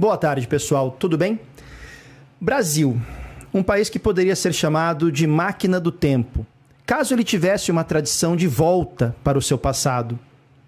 [0.00, 0.96] Boa tarde, pessoal.
[0.98, 1.38] Tudo bem?
[2.40, 2.98] Brasil,
[3.52, 6.46] um país que poderia ser chamado de máquina do tempo,
[6.86, 10.18] caso ele tivesse uma tradição de volta para o seu passado.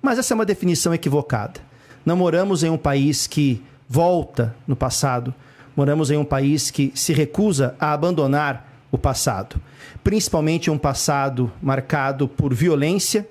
[0.02, 1.60] Mas essa é uma definição equivocada.
[2.04, 5.34] Não moramos em um país que volta no passado.
[5.74, 9.58] Moramos em um país que se recusa a abandonar o passado,
[10.04, 13.26] principalmente um passado marcado por violência,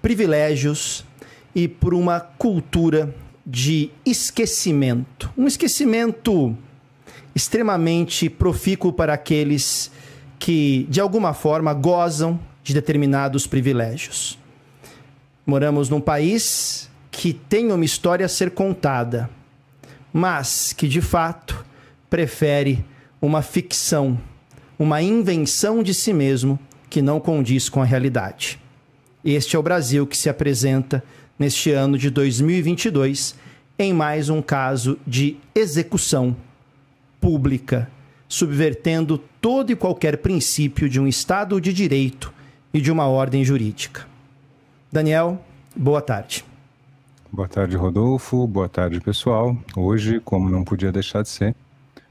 [0.00, 1.04] privilégios
[1.54, 3.14] e por uma cultura
[3.46, 5.32] de esquecimento.
[5.36, 6.56] Um esquecimento
[7.34, 9.90] extremamente profícuo para aqueles
[10.38, 14.38] que, de alguma forma, gozam de determinados privilégios.
[15.46, 19.28] Moramos num país que tem uma história a ser contada,
[20.12, 21.64] mas que, de fato,
[22.08, 22.84] prefere
[23.20, 24.18] uma ficção
[24.78, 26.58] uma invenção de si mesmo
[26.90, 28.60] que não condiz com a realidade.
[29.24, 31.02] Este é o Brasil que se apresenta
[31.38, 33.34] neste ano de 2022
[33.78, 36.36] em mais um caso de execução
[37.20, 37.90] pública,
[38.28, 42.32] subvertendo todo e qualquer princípio de um Estado de direito
[42.72, 44.06] e de uma ordem jurídica.
[44.92, 45.42] Daniel,
[45.74, 46.44] boa tarde.
[47.32, 48.46] Boa tarde, Rodolfo.
[48.46, 49.56] Boa tarde, pessoal.
[49.76, 51.56] Hoje, como não podia deixar de ser,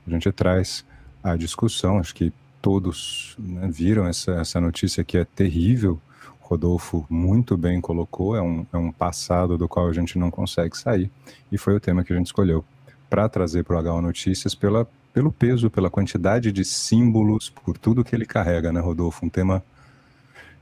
[0.06, 0.84] a gente traz
[1.24, 6.00] a discussão, acho que todos né, viram essa, essa notícia que é terrível.
[6.44, 10.78] Rodolfo muito bem colocou, é um, é um passado do qual a gente não consegue
[10.78, 11.10] sair.
[11.52, 12.64] E foi o tema que a gente escolheu
[13.10, 18.04] para trazer para o HO Notícias pela, pelo peso, pela quantidade de símbolos, por tudo
[18.04, 19.26] que ele carrega, né, Rodolfo?
[19.26, 19.64] Um tema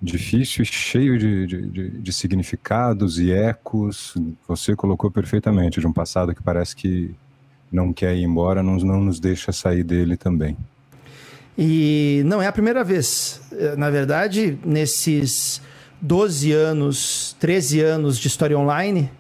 [0.02, 4.15] difícil cheio de, de, de significados e ecos.
[4.47, 7.13] Você colocou perfeitamente, de um passado que parece que
[7.71, 10.57] não quer ir embora, não, não nos deixa sair dele também.
[11.57, 13.41] E não é a primeira vez.
[13.52, 15.61] Eh, na verdade, nesses
[16.02, 19.11] 12 anos, 13 anos de história online,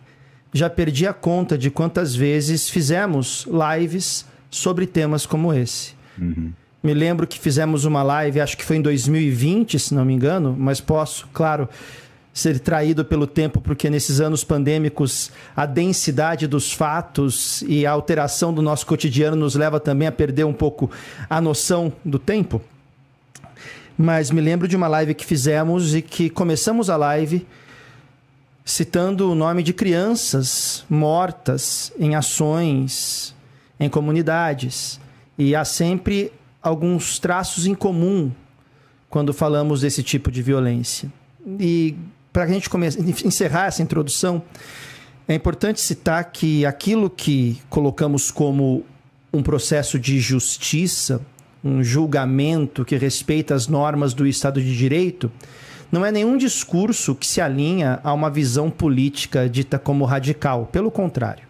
[0.53, 3.47] já perdi a conta de quantas vezes fizemos
[3.79, 5.93] lives sobre temas como esse.
[6.19, 6.51] Uhum.
[6.83, 10.55] Me lembro que fizemos uma live, acho que foi em 2020, se não me engano,
[10.57, 11.69] mas posso, claro,
[12.33, 18.53] ser traído pelo tempo, porque nesses anos pandêmicos a densidade dos fatos e a alteração
[18.53, 20.89] do nosso cotidiano nos leva também a perder um pouco
[21.29, 22.61] a noção do tempo.
[23.97, 27.45] Mas me lembro de uma live que fizemos e que começamos a live
[28.63, 33.35] citando o nome de crianças mortas em ações,
[33.79, 34.99] em comunidades.
[35.37, 36.31] E há sempre
[36.61, 38.31] alguns traços em comum
[39.09, 41.11] quando falamos desse tipo de violência.
[41.59, 41.95] E
[42.31, 44.41] para a gente começar, encerrar essa introdução,
[45.27, 48.83] é importante citar que aquilo que colocamos como
[49.31, 51.21] um processo de justiça,
[51.63, 55.31] um julgamento que respeita as normas do Estado de Direito,
[55.91, 60.67] não é nenhum discurso que se alinha a uma visão política dita como radical.
[60.71, 61.43] Pelo contrário.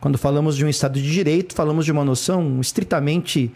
[0.00, 3.52] Quando falamos de um Estado de Direito, falamos de uma noção estritamente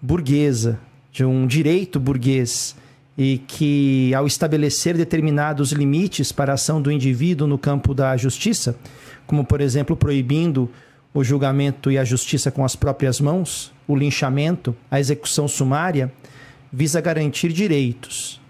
[0.00, 0.78] burguesa,
[1.12, 2.76] de um direito burguês
[3.16, 8.76] e que, ao estabelecer determinados limites para a ação do indivíduo no campo da justiça,
[9.26, 10.70] como, por exemplo, proibindo
[11.14, 16.12] o julgamento e a justiça com as próprias mãos, o linchamento, a execução sumária,
[16.72, 18.40] visa garantir direitos.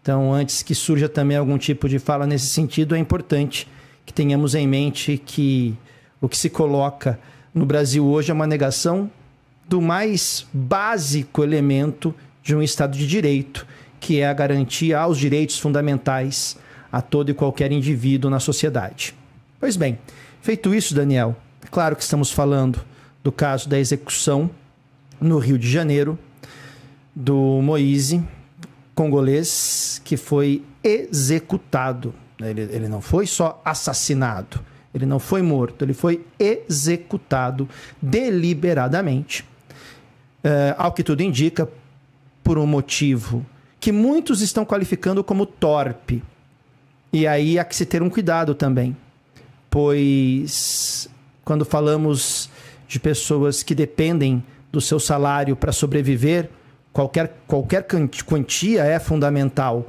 [0.00, 3.68] Então, antes que surja também algum tipo de fala nesse sentido, é importante
[4.06, 5.76] que tenhamos em mente que
[6.20, 7.18] o que se coloca
[7.52, 9.10] no Brasil hoje é uma negação
[9.68, 13.66] do mais básico elemento de um Estado de Direito,
[14.06, 16.56] que é a garantia aos direitos fundamentais
[16.92, 19.12] a todo e qualquer indivíduo na sociedade.
[19.58, 19.98] Pois bem,
[20.40, 22.80] feito isso, Daniel, é claro que estamos falando
[23.24, 24.48] do caso da execução
[25.20, 26.16] no Rio de Janeiro
[27.12, 28.22] do Moise,
[28.94, 32.14] congolês, que foi executado.
[32.40, 34.60] Ele, ele não foi só assassinado,
[34.94, 37.68] ele não foi morto, ele foi executado
[38.00, 39.44] deliberadamente.
[40.44, 41.68] É, ao que tudo indica,
[42.44, 43.44] por um motivo
[43.86, 46.20] que muitos estão qualificando como torpe.
[47.12, 48.96] E aí há que se ter um cuidado também,
[49.70, 51.08] pois
[51.44, 52.50] quando falamos
[52.88, 56.50] de pessoas que dependem do seu salário para sobreviver,
[56.92, 57.86] qualquer, qualquer
[58.26, 59.86] quantia é fundamental.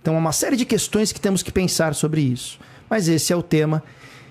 [0.00, 2.60] Então, há uma série de questões que temos que pensar sobre isso.
[2.88, 3.82] Mas esse é o tema.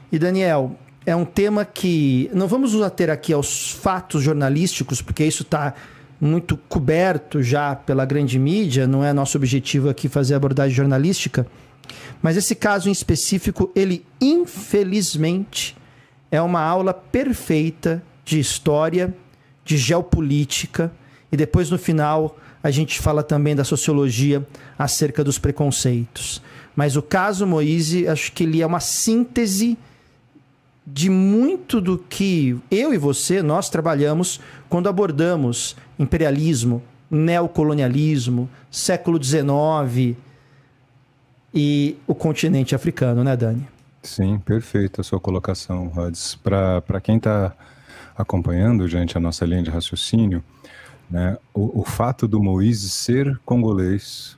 [0.09, 5.25] E, Daniel, é um tema que não vamos nos ater aqui aos fatos jornalísticos, porque
[5.25, 5.73] isso está
[6.19, 11.45] muito coberto já pela grande mídia, não é nosso objetivo aqui fazer abordagem jornalística,
[12.21, 15.77] mas esse caso em específico, ele infelizmente
[16.31, 19.13] é uma aula perfeita de história,
[19.63, 20.91] de geopolítica
[21.31, 24.45] e depois no final a gente fala também da sociologia
[24.77, 26.41] acerca dos preconceitos.
[26.75, 29.77] Mas o caso Moise, acho que ele é uma síntese
[30.85, 40.15] de muito do que eu e você, nós trabalhamos quando abordamos imperialismo, neocolonialismo, século XIX
[41.53, 43.67] e o continente africano, né, Dani?
[44.03, 46.35] Sim, perfeita a sua colocação, Rods.
[46.35, 47.53] Para quem está
[48.15, 50.43] acompanhando, gente, a nossa linha de raciocínio,
[51.09, 54.37] né, o, o fato do Moise ser congolês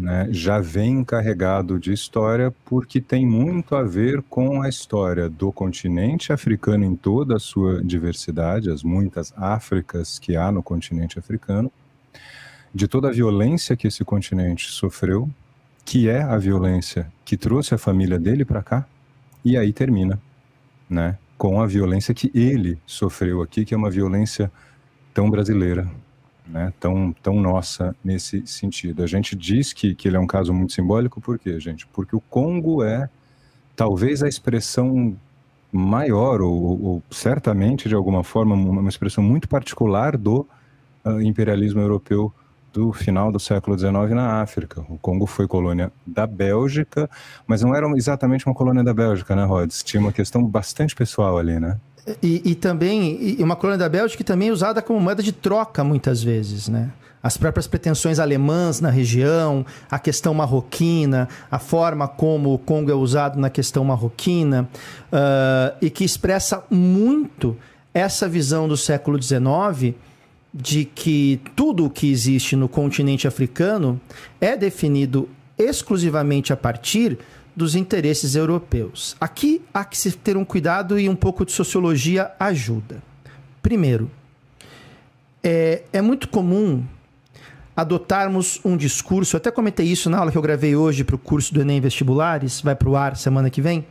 [0.00, 5.52] né, já vem carregado de história porque tem muito a ver com a história do
[5.52, 11.70] continente africano em toda a sua diversidade, as muitas Áfricas que há no continente africano,
[12.74, 15.28] de toda a violência que esse continente sofreu,
[15.84, 18.86] que é a violência que trouxe a família dele para cá,
[19.44, 20.18] e aí termina,
[20.88, 24.50] né, com a violência que ele sofreu aqui, que é uma violência
[25.12, 25.86] tão brasileira,
[26.50, 29.02] né, tão, tão nossa nesse sentido.
[29.02, 31.86] A gente diz que, que ele é um caso muito simbólico, por quê, gente?
[31.86, 33.08] Porque o Congo é
[33.76, 35.16] talvez a expressão
[35.72, 40.46] maior, ou, ou certamente, de alguma forma, uma expressão muito particular do
[41.04, 42.32] uh, imperialismo europeu
[42.72, 44.84] do final do século XIX na África.
[44.88, 47.10] O Congo foi colônia da Bélgica,
[47.46, 49.82] mas não era exatamente uma colônia da Bélgica, né, Rhodes?
[49.82, 51.78] Tinha uma questão bastante pessoal ali, né?
[52.22, 55.84] E, e também, e uma colônia da Bélgica também é usada como moeda de troca
[55.84, 56.90] muitas vezes, né?
[57.22, 62.94] As próprias pretensões alemãs na região, a questão marroquina, a forma como o Congo é
[62.94, 64.66] usado na questão marroquina,
[65.12, 67.54] uh, e que expressa muito
[67.92, 69.94] essa visão do século XIX
[70.52, 74.00] de que tudo o que existe no continente africano
[74.40, 77.18] é definido exclusivamente a partir
[77.54, 79.16] dos interesses europeus.
[79.20, 83.02] Aqui há que se ter um cuidado e um pouco de sociologia ajuda.
[83.62, 84.10] Primeiro,
[85.42, 86.84] é, é muito comum
[87.76, 91.54] adotarmos um discurso, até comentei isso na aula que eu gravei hoje para o curso
[91.54, 93.86] do Enem Vestibulares, vai para o ar semana que vem.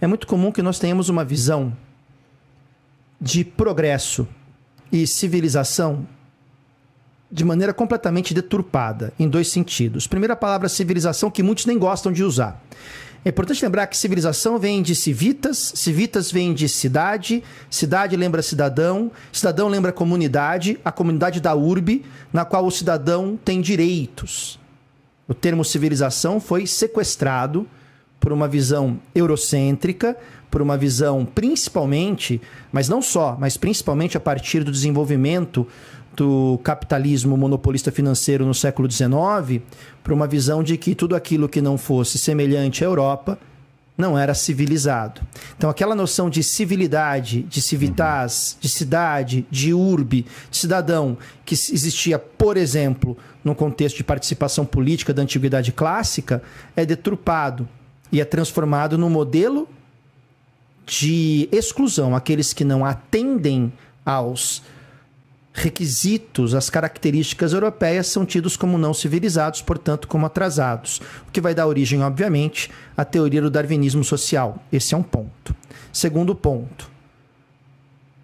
[0.00, 1.76] É muito comum que nós tenhamos uma visão
[3.20, 4.28] de progresso
[4.92, 6.06] e civilização
[7.34, 10.06] de maneira completamente deturpada, em dois sentidos.
[10.06, 12.62] Primeira palavra, civilização, que muitos nem gostam de usar.
[13.24, 19.10] É importante lembrar que civilização vem de civitas, civitas vem de cidade, cidade lembra cidadão,
[19.32, 24.60] cidadão lembra comunidade, a comunidade da urbe, na qual o cidadão tem direitos.
[25.26, 27.66] O termo civilização foi sequestrado
[28.20, 30.16] por uma visão eurocêntrica,
[30.54, 32.40] por uma visão principalmente,
[32.70, 35.66] mas não só, mas principalmente a partir do desenvolvimento
[36.16, 39.62] do capitalismo monopolista financeiro no século XIX,
[40.02, 43.38] para uma visão de que tudo aquilo que não fosse semelhante à Europa
[43.96, 45.20] não era civilizado.
[45.56, 52.18] Então, aquela noção de civilidade, de civitas, de cidade, de urbe, de cidadão, que existia,
[52.18, 56.42] por exemplo, no contexto de participação política da antiguidade clássica,
[56.74, 57.68] é deturpado
[58.10, 59.68] e é transformado num modelo
[60.86, 63.72] de exclusão, aqueles que não atendem
[64.04, 64.62] aos
[65.56, 71.54] requisitos, às características europeias são tidos como não civilizados, portanto, como atrasados, o que vai
[71.54, 74.58] dar origem, obviamente, à teoria do darwinismo social.
[74.72, 75.54] Esse é um ponto.
[75.92, 76.90] Segundo ponto,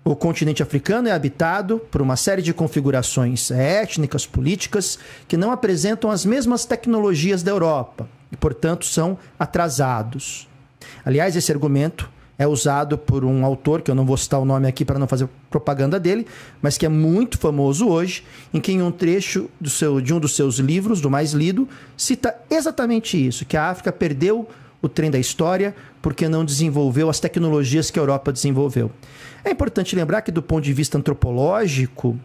[0.05, 4.99] o continente africano é habitado por uma série de configurações étnicas, políticas,
[5.29, 10.49] que não apresentam as mesmas tecnologias da Europa e, portanto, são atrasados.
[11.05, 14.67] Aliás, esse argumento é usado por um autor, que eu não vou citar o nome
[14.67, 16.27] aqui para não fazer propaganda dele,
[16.63, 20.19] mas que é muito famoso hoje, em que em um trecho do seu, de um
[20.19, 21.69] dos seus livros, do mais lido,
[21.99, 24.49] cita exatamente isso, que a África perdeu
[24.81, 28.91] o trem da história porque não desenvolveu as tecnologias que a Europa desenvolveu.
[29.45, 32.19] É importante lembrar que, do ponto de vista antropológico,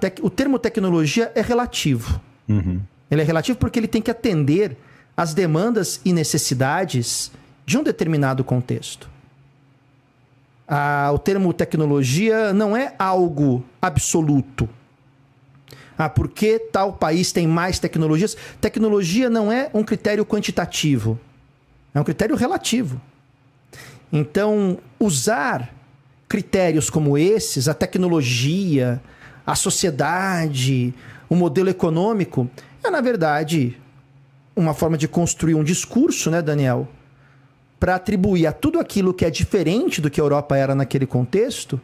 [0.00, 0.22] te...
[0.22, 2.18] o termo tecnologia é relativo.
[2.48, 2.80] Uhum.
[3.10, 4.74] Ele é relativo porque ele tem que atender
[5.14, 7.30] às demandas e necessidades
[7.66, 9.17] de um determinado contexto
[10.68, 14.68] ah, o termo tecnologia não é algo absoluto.
[15.96, 18.36] Ah, porque tal país tem mais tecnologias?
[18.60, 21.18] Tecnologia não é um critério quantitativo,
[21.94, 23.00] é um critério relativo.
[24.12, 25.74] Então, usar
[26.28, 29.00] critérios como esses, a tecnologia,
[29.46, 30.94] a sociedade,
[31.28, 32.48] o modelo econômico,
[32.84, 33.76] é, na verdade,
[34.54, 36.88] uma forma de construir um discurso, né, Daniel?
[37.78, 41.80] Para atribuir a tudo aquilo que é diferente do que a Europa era naquele contexto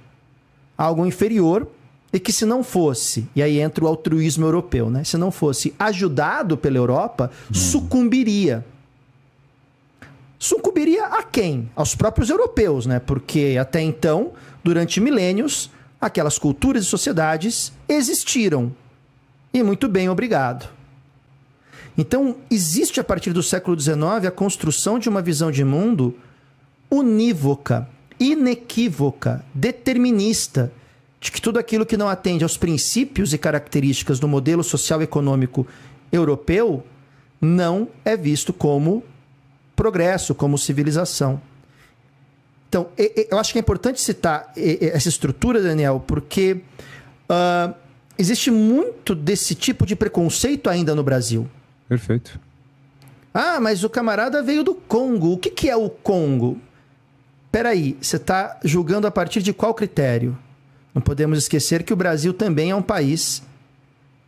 [0.76, 1.68] algo inferior
[2.12, 5.02] e que se não fosse, e aí entra o altruísmo europeu, né?
[5.02, 7.54] Se não fosse ajudado pela Europa, hum.
[7.54, 8.64] sucumbiria.
[10.38, 11.70] Sucumbiria a quem?
[11.74, 13.00] Aos próprios europeus, né?
[13.00, 14.32] Porque até então,
[14.62, 15.70] durante milênios,
[16.00, 18.72] aquelas culturas e sociedades existiram.
[19.52, 20.73] E muito bem, obrigado.
[21.96, 26.16] Então, existe a partir do século XIX a construção de uma visão de mundo
[26.90, 30.72] unívoca inequívoca, determinista,
[31.20, 35.66] de que tudo aquilo que não atende aos princípios e características do modelo social econômico
[36.12, 36.84] europeu
[37.40, 39.02] não é visto como
[39.74, 41.40] progresso, como civilização.
[42.68, 42.88] Então,
[43.30, 46.60] eu acho que é importante citar essa estrutura, Daniel, porque
[47.30, 47.74] uh,
[48.18, 51.48] existe muito desse tipo de preconceito ainda no Brasil.
[51.94, 52.40] Perfeito.
[53.32, 55.34] Ah, mas o camarada veio do Congo.
[55.34, 56.60] O que, que é o Congo?
[57.52, 60.36] Peraí, você está julgando a partir de qual critério?
[60.92, 63.44] Não podemos esquecer que o Brasil também é um país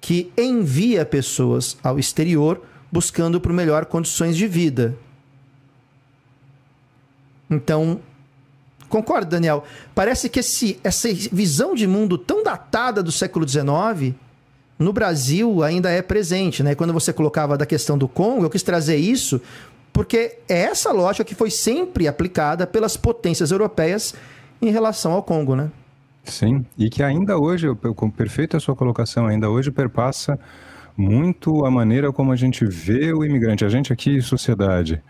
[0.01, 4.97] que envia pessoas ao exterior buscando por melhor condições de vida.
[7.51, 8.01] Então,
[8.89, 9.65] concorda, Daniel?
[9.93, 14.15] Parece que esse, essa visão de mundo tão datada do século XIX
[14.79, 16.63] no Brasil ainda é presente.
[16.63, 16.75] Né?
[16.75, 19.41] Quando você colocava da questão do Congo, eu quis trazer isso
[19.97, 24.15] porque é essa lógica que foi sempre aplicada pelas potências europeias
[24.61, 25.71] em relação ao Congo, né?
[26.23, 30.39] Sim, e que ainda hoje, com perfeita a sua colocação, ainda hoje perpassa
[30.95, 35.03] muito a maneira como a gente vê o imigrante, a gente aqui, sociedade.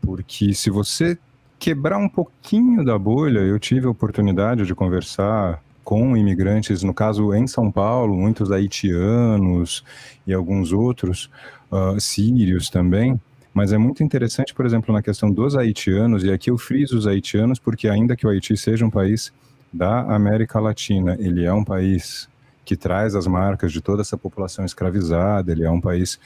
[0.00, 1.18] Porque se você
[1.58, 7.34] quebrar um pouquinho da bolha, eu tive a oportunidade de conversar com imigrantes, no caso
[7.34, 9.84] em São Paulo, muitos haitianos
[10.26, 11.30] e alguns outros,
[11.70, 13.20] uh, sírios também.
[13.52, 17.06] Mas é muito interessante, por exemplo, na questão dos haitianos, e aqui eu friso os
[17.06, 19.32] haitianos, porque ainda que o Haiti seja um país
[19.72, 21.16] da América Latina.
[21.18, 22.28] Ele é um país
[22.64, 26.20] que traz as marcas de toda essa população escravizada, ele é um país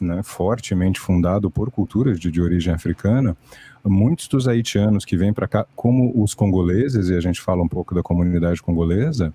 [0.00, 3.36] né, fortemente fundado por culturas de, de origem africana.
[3.84, 7.68] Muitos dos haitianos que vêm para cá, como os congoleses, e a gente fala um
[7.68, 9.32] pouco da comunidade congolesa,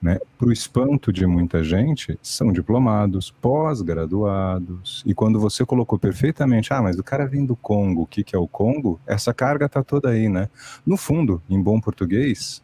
[0.00, 5.02] né, para o espanto de muita gente, são diplomados, pós-graduados.
[5.06, 8.34] E quando você colocou perfeitamente, ah, mas o cara vem do Congo, o que, que
[8.34, 9.00] é o Congo?
[9.06, 10.48] Essa carga está toda aí, né?
[10.84, 12.60] No fundo, em bom português,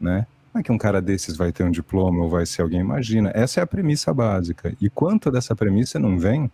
[0.00, 0.28] né?
[0.52, 2.80] Como é que um cara desses vai ter um diploma ou vai ser alguém?
[2.80, 4.72] Imagina, essa é a premissa básica.
[4.80, 6.50] E quanto dessa premissa não vem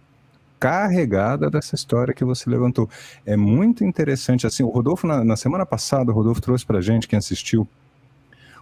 [0.63, 2.89] carregada dessa história que você levantou?
[3.27, 7.09] É muito interessante, assim, o Rodolfo, na, na semana passada, o Rodolfo trouxe pra gente,
[7.09, 7.67] quem assistiu,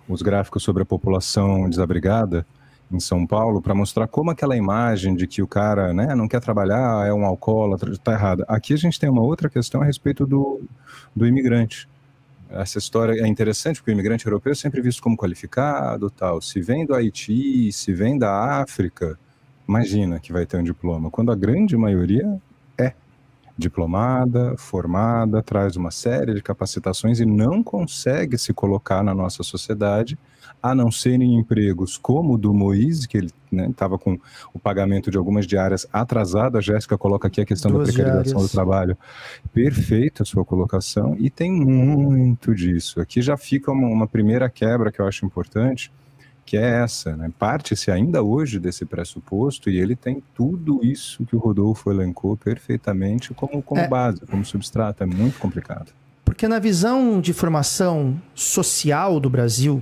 [0.08, 2.46] os gráficos sobre a população desabrigada
[2.90, 6.40] em São Paulo, para mostrar como aquela imagem de que o cara né, não quer
[6.40, 8.46] trabalhar, é um alcoólatra, está errada.
[8.48, 10.62] Aqui a gente tem uma outra questão a respeito do,
[11.14, 11.86] do imigrante
[12.48, 16.40] essa história é interessante porque o imigrante europeu é sempre visto como qualificado, tal.
[16.40, 19.16] Se vem do Haiti, se vem da África,
[19.70, 21.10] imagina que vai ter um diploma.
[21.10, 22.40] Quando a grande maioria
[22.76, 22.92] é
[23.56, 30.18] diplomada, formada, traz uma série de capacitações e não consegue se colocar na nossa sociedade
[30.62, 33.30] a não serem empregos como o do Moise, que ele
[33.70, 34.18] estava né, com
[34.52, 36.58] o pagamento de algumas diárias atrasado.
[36.58, 38.50] A Jéssica coloca aqui a questão Duas da precarização diárias.
[38.50, 38.98] do trabalho.
[39.54, 43.00] Perfeita a sua colocação, e tem muito disso.
[43.00, 45.90] Aqui já fica uma, uma primeira quebra que eu acho importante,
[46.50, 47.30] que é essa, né?
[47.38, 53.32] Parte-se ainda hoje desse pressuposto e ele tem tudo isso que o Rodolfo elencou perfeitamente
[53.32, 53.86] como, como é.
[53.86, 55.04] base, como substrato.
[55.04, 55.92] É muito complicado.
[56.24, 59.80] Porque na visão de formação social do Brasil,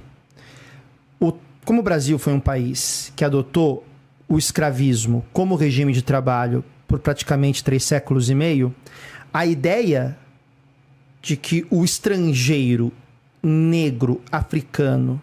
[1.19, 1.33] o,
[1.65, 3.83] como o Brasil foi um país que adotou
[4.29, 8.75] o escravismo como regime de trabalho por praticamente três séculos e meio,
[9.33, 10.19] a ideia
[11.23, 12.93] de que o estrangeiro
[13.43, 15.19] negro africano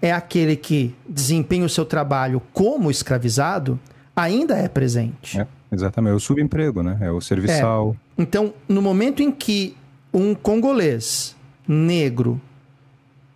[0.00, 3.78] é aquele que desempenha o seu trabalho como escravizado
[4.14, 5.38] ainda é presente.
[5.40, 6.98] É, exatamente, é o subemprego, né?
[7.00, 7.96] É o serviçal.
[8.18, 8.22] É.
[8.22, 9.76] Então, no momento em que
[10.12, 11.36] um congolês
[11.68, 12.40] negro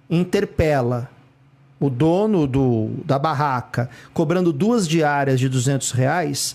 [0.09, 1.11] interpela
[1.79, 6.55] o dono do, da barraca cobrando duas diárias de 200 reais,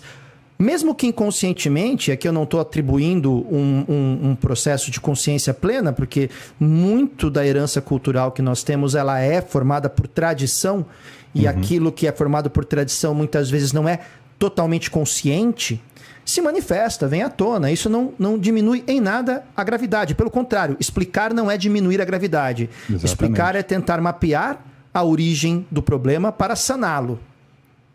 [0.58, 5.92] mesmo que inconscientemente, aqui eu não estou atribuindo um, um, um, processo de consciência plena,
[5.92, 10.86] porque muito da herança cultural que nós temos ela é formada por tradição,
[11.34, 11.50] e uhum.
[11.50, 14.00] aquilo que é formado por tradição muitas vezes não é
[14.38, 15.82] totalmente consciente,
[16.24, 17.70] se manifesta, vem à tona.
[17.70, 20.14] Isso não, não diminui em nada a gravidade.
[20.14, 22.68] Pelo contrário, explicar não é diminuir a gravidade.
[22.82, 23.04] Exatamente.
[23.04, 24.60] Explicar é tentar mapear
[24.92, 27.20] a origem do problema para saná-lo.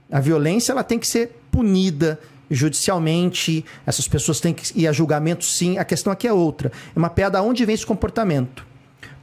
[0.09, 2.17] A violência ela tem que ser punida
[2.51, 5.77] judicialmente, essas pessoas têm que ir a julgamento sim.
[5.77, 6.71] A questão aqui é outra.
[6.95, 8.65] É uma piada onde vem esse comportamento.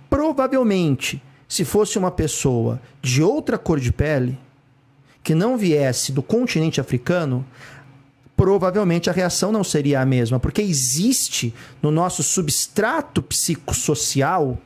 [0.09, 4.39] Provavelmente, se fosse uma pessoa de outra cor de pele,
[5.23, 7.45] que não viesse do continente africano,
[8.37, 14.59] provavelmente a reação não seria a mesma, porque existe no nosso substrato psicossocial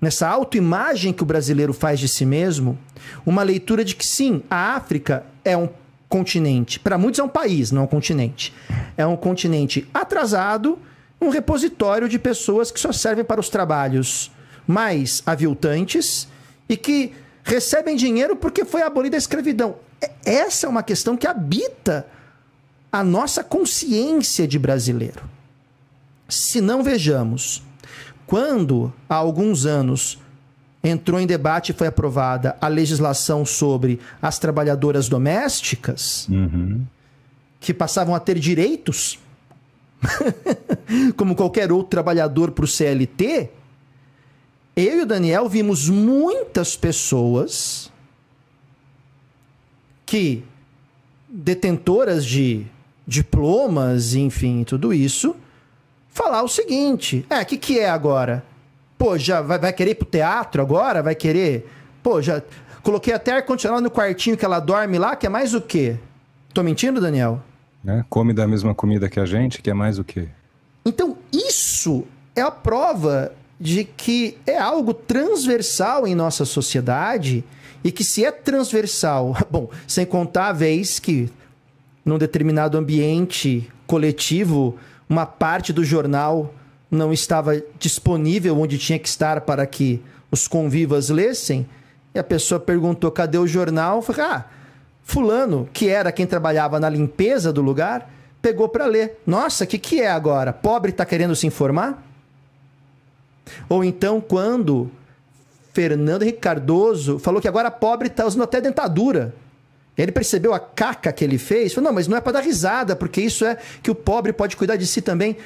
[0.00, 2.78] nessa autoimagem que o brasileiro faz de si mesmo,
[3.24, 5.68] uma leitura de que sim, a África é um
[6.08, 6.80] continente.
[6.80, 8.54] Para muitos é um país, não é um continente.
[8.96, 10.78] É um continente atrasado,
[11.20, 14.30] um repositório de pessoas que só servem para os trabalhos
[14.66, 16.28] mais aviltantes
[16.68, 17.12] e que
[17.42, 19.76] recebem dinheiro porque foi abolida a escravidão.
[20.24, 22.06] Essa é uma questão que habita
[22.90, 25.22] a nossa consciência de brasileiro.
[26.28, 27.62] Se não vejamos,
[28.26, 30.18] quando há alguns anos
[30.82, 36.84] entrou em debate e foi aprovada a legislação sobre as trabalhadoras domésticas, uhum.
[37.60, 39.18] que passavam a ter direitos,
[41.16, 43.50] como qualquer outro trabalhador para o CLT,
[44.76, 47.90] eu e o Daniel vimos muitas pessoas
[50.06, 50.44] que,
[51.28, 52.64] detentoras de
[53.04, 55.34] diplomas, enfim, tudo isso,
[56.08, 58.44] falar o seguinte: é, o que, que é agora?
[58.98, 61.02] Pô, já vai, vai querer ir pro teatro agora?
[61.02, 61.70] Vai querer.
[62.02, 62.42] Pô, já.
[62.82, 65.96] Coloquei até ar-condicionado no quartinho que ela dorme lá, que é mais o quê?
[66.52, 67.40] Tô mentindo, Daniel?
[67.86, 70.28] É, come da mesma comida que a gente, que é mais o quê?
[70.84, 77.44] Então, isso é a prova de que é algo transversal em nossa sociedade
[77.84, 81.30] e que se é transversal, bom, sem contar a vez que
[82.04, 84.76] num determinado ambiente coletivo,
[85.08, 86.54] uma parte do jornal
[86.90, 91.66] não estava disponível onde tinha que estar para que os convivas lessem,
[92.14, 94.02] e a pessoa perguntou: cadê o jornal?
[94.02, 94.44] Falei: ah,
[95.02, 99.20] Fulano, que era quem trabalhava na limpeza do lugar, pegou para ler.
[99.26, 100.52] Nossa, o que, que é agora?
[100.52, 102.02] Pobre está querendo se informar?
[103.68, 104.90] Ou então, quando
[105.72, 109.34] Fernando Henrique Cardoso falou que agora pobre está usando até dentadura.
[109.96, 112.94] Ele percebeu a caca que ele fez, falou: não, mas não é para dar risada,
[112.94, 115.36] porque isso é que o pobre pode cuidar de si também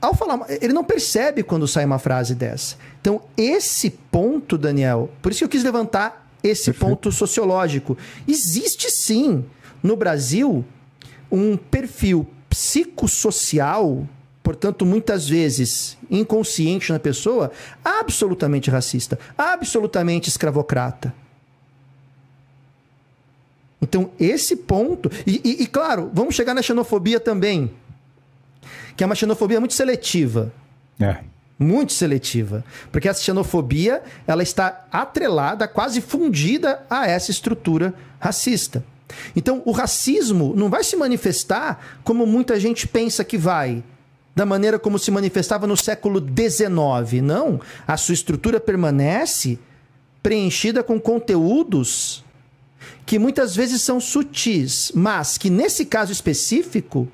[0.00, 2.76] ao falar, ele não percebe quando sai uma frase dessa.
[3.00, 6.90] Então, esse ponto, Daniel, por isso que eu quis levantar esse Perfeito.
[6.90, 7.98] ponto sociológico.
[8.26, 9.44] Existe sim
[9.82, 10.64] no Brasil
[11.30, 14.08] um perfil psicossocial,
[14.42, 17.52] portanto, muitas vezes inconsciente na pessoa,
[17.84, 21.14] absolutamente racista, absolutamente escravocrata.
[23.82, 25.10] Então, esse ponto.
[25.26, 27.70] E, e, e claro, vamos chegar na xenofobia também
[29.00, 30.52] que é uma xenofobia muito seletiva.
[31.00, 31.20] É.
[31.58, 32.62] Muito seletiva.
[32.92, 38.84] Porque essa xenofobia ela está atrelada, quase fundida a essa estrutura racista.
[39.34, 43.82] Então, o racismo não vai se manifestar como muita gente pensa que vai,
[44.36, 47.22] da maneira como se manifestava no século XIX.
[47.22, 47.58] Não.
[47.88, 49.58] A sua estrutura permanece
[50.22, 52.22] preenchida com conteúdos
[53.06, 57.08] que muitas vezes são sutis, mas que nesse caso específico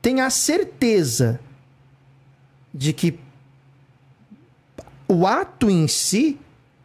[0.00, 1.40] tenha a certeza
[2.72, 3.18] de que
[5.08, 6.38] o ato em si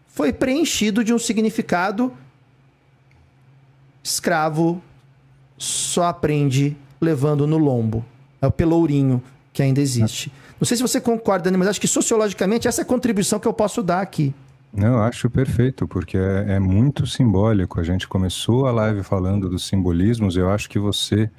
[0.08, 2.12] foi preenchido de um significado
[4.04, 4.82] escravo
[5.58, 8.06] só aprende levando no lombo.
[8.41, 9.21] É o pelourinho
[9.54, 10.32] que ainda existe.
[10.60, 13.54] Não sei se você concorda, mas acho que sociologicamente essa é a contribuição que eu
[13.54, 14.34] posso dar aqui.
[14.75, 17.80] Eu acho perfeito, porque é, é muito simbólico.
[17.80, 21.30] A gente começou a live falando dos simbolismos, eu acho que você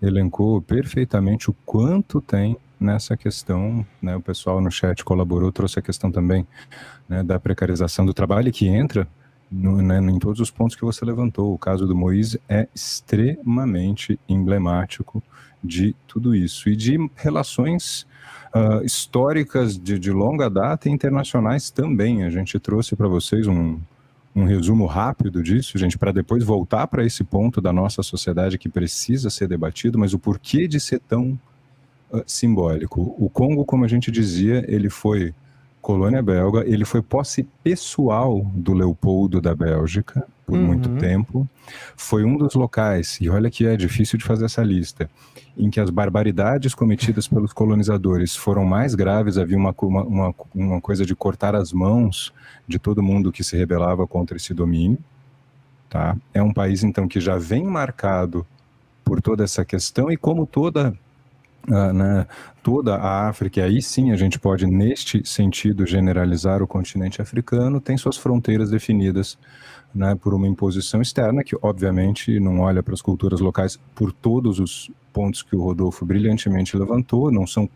[0.00, 5.82] elencou perfeitamente o quanto tem nessa questão, né, o pessoal no chat colaborou, trouxe a
[5.82, 6.46] questão também
[7.08, 9.08] né, da precarização do trabalho que entra
[9.50, 11.52] no, né, em todos os pontos que você levantou.
[11.52, 15.22] O caso do Moise é extremamente emblemático
[15.62, 18.06] de tudo isso e de relações
[18.54, 22.22] uh, históricas de, de longa data e internacionais também.
[22.24, 23.80] A gente trouxe para vocês um,
[24.38, 28.68] um resumo rápido disso, gente, para depois voltar para esse ponto da nossa sociedade que
[28.68, 31.38] precisa ser debatido, mas o porquê de ser tão
[32.12, 33.14] uh, simbólico.
[33.18, 35.34] O Congo, como a gente dizia, ele foi
[35.80, 40.64] colônia belga, ele foi posse pessoal do Leopoldo da Bélgica por uhum.
[40.64, 41.46] muito tempo.
[41.94, 45.10] Foi um dos locais, e olha que é difícil de fazer essa lista,
[45.54, 51.04] em que as barbaridades cometidas pelos colonizadores foram mais graves, havia uma, uma, uma coisa
[51.04, 52.32] de cortar as mãos
[52.66, 54.98] de todo mundo que se rebelava contra esse domínio.
[55.90, 56.16] Tá?
[56.32, 58.46] É um país, então, que já vem marcado
[59.04, 60.98] por toda essa questão e como toda
[61.66, 62.26] Uh, né,
[62.62, 67.78] toda a África, e aí sim a gente pode, neste sentido, generalizar o continente africano,
[67.78, 69.36] tem suas fronteiras definidas
[69.94, 74.58] né, por uma imposição externa, que obviamente não olha para as culturas locais por todos
[74.58, 77.68] os pontos que o Rodolfo brilhantemente levantou, não são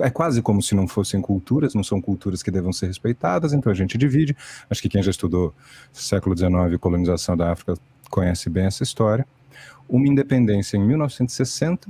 [0.00, 3.70] é quase como se não fossem culturas, não são culturas que devam ser respeitadas, então
[3.70, 4.36] a gente divide.
[4.70, 5.52] Acho que quem já estudou
[5.92, 7.74] século XIX colonização da África
[8.08, 9.26] conhece bem essa história.
[9.88, 11.88] Uma independência em 1960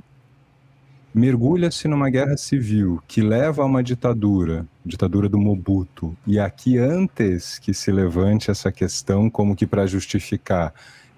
[1.15, 6.17] mergulha-se numa guerra civil que leva a uma ditadura, ditadura do Mobutu.
[6.27, 10.73] E aqui antes que se levante essa questão como que para justificar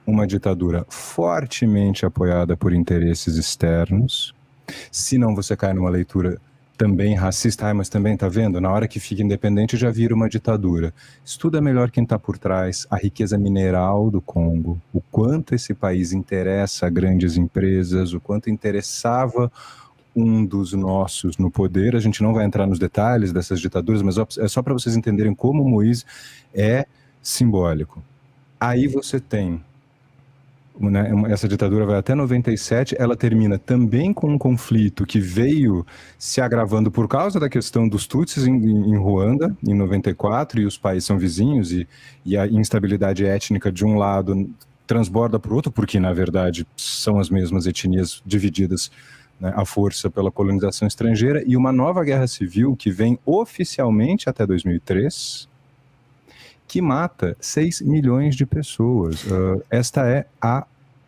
[0.07, 4.35] uma ditadura fortemente apoiada por interesses externos,
[4.91, 6.41] Se não, você cai numa leitura
[6.77, 10.31] também racista, ah, mas também está vendo, na hora que fica independente já vira uma
[10.31, 10.95] ditadura.
[11.23, 16.13] Estuda melhor quem está por trás, a riqueza mineral do Congo, o quanto esse país
[16.13, 19.53] interessa a grandes empresas, o quanto interessava
[20.15, 21.97] um dos nossos no poder.
[21.97, 25.35] A gente não vai entrar nos detalhes dessas ditaduras, mas é só para vocês entenderem
[25.35, 26.05] como Moisés
[26.55, 26.87] é
[27.23, 28.03] simbólico.
[28.59, 29.63] Aí você tem
[30.89, 35.85] né, essa ditadura vai até 97, ela termina também com um conflito que veio
[36.19, 40.79] se agravando por causa da questão dos Tutsis em, em Ruanda, em 94, e os
[40.79, 41.87] países são vizinhos, e,
[42.25, 44.49] e a instabilidade étnica de um lado
[44.87, 48.91] transborda para o outro, porque na verdade são as mesmas etnias divididas
[49.41, 54.47] né, à força pela colonização estrangeira, e uma nova guerra civil que vem oficialmente até
[54.47, 55.49] 2003,
[56.69, 59.25] que mata 6 milhões de pessoas.
[59.25, 60.65] Uh, esta é a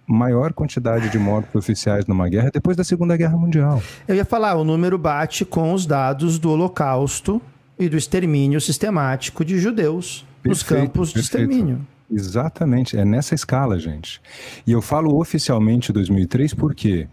[0.06, 3.82] maior quantidade de mortos oficiais numa guerra depois da Segunda Guerra Mundial.
[4.08, 7.40] Eu ia falar, o número bate com os dados do Holocausto
[7.78, 11.50] e do extermínio sistemático de judeus perfeito, nos campos de perfeito.
[11.50, 11.86] extermínio.
[12.10, 14.20] Exatamente, é nessa escala, gente.
[14.66, 17.08] E eu falo oficialmente 2003 por quê?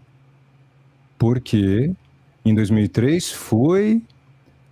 [1.20, 1.92] Porque
[2.42, 4.02] em 2003 foi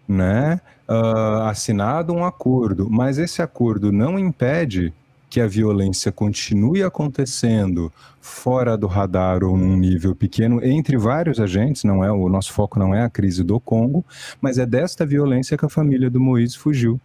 [0.08, 0.58] né,
[0.88, 4.94] uh, assinado um acordo, mas esse acordo não impede
[5.28, 11.84] que a violência continue acontecendo fora do radar ou num nível pequeno entre vários agentes,
[11.84, 14.02] não é o nosso foco não é a crise do Congo,
[14.40, 16.98] mas é desta violência que a família do Moïse fugiu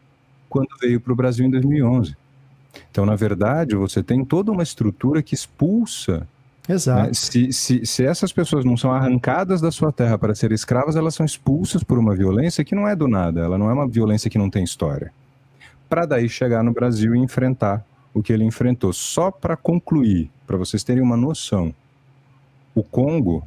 [0.48, 2.16] quando veio para o Brasil em 2011.
[2.90, 6.26] Então, na verdade, você tem toda uma estrutura que expulsa
[6.68, 7.08] Exato.
[7.08, 7.14] Né?
[7.14, 11.14] Se, se, se essas pessoas não são arrancadas da sua terra para serem escravas, elas
[11.14, 14.30] são expulsas por uma violência que não é do nada, ela não é uma violência
[14.30, 15.12] que não tem história.
[15.90, 18.94] Para daí chegar no Brasil e enfrentar o que ele enfrentou.
[18.94, 21.74] Só para concluir, para vocês terem uma noção,
[22.74, 23.44] o Congo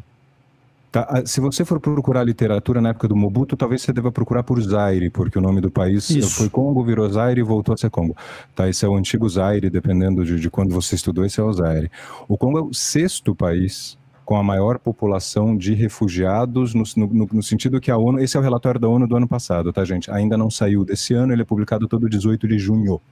[0.96, 4.42] Tá, ah, se você for procurar literatura na época do Mobutu, talvez você deva procurar
[4.42, 6.30] por Zaire, porque o nome do país Isso.
[6.30, 8.16] foi Congo, virou Zaire e voltou a ser Congo.
[8.54, 11.52] Tá, esse é o antigo Zaire, dependendo de, de quando você estudou, esse é o
[11.52, 11.90] Zaire.
[12.26, 17.42] O Congo é o sexto país com a maior população de refugiados, no, no, no,
[17.42, 20.10] sentido que a ONU, esse é o relatório da ONU do ano passado, tá, gente?
[20.10, 23.02] Ainda não saiu desse ano, ele é publicado todo 18 de junho.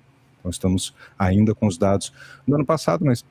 [0.41, 2.15] Então estamos ainda com os dados
[2.49, 3.23] do ano passado, mas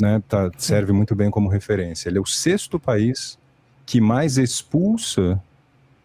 [0.00, 2.08] né, tá, serve muito bem como referência.
[2.08, 3.38] Ele é o sexto país
[3.88, 5.42] que mais expulsa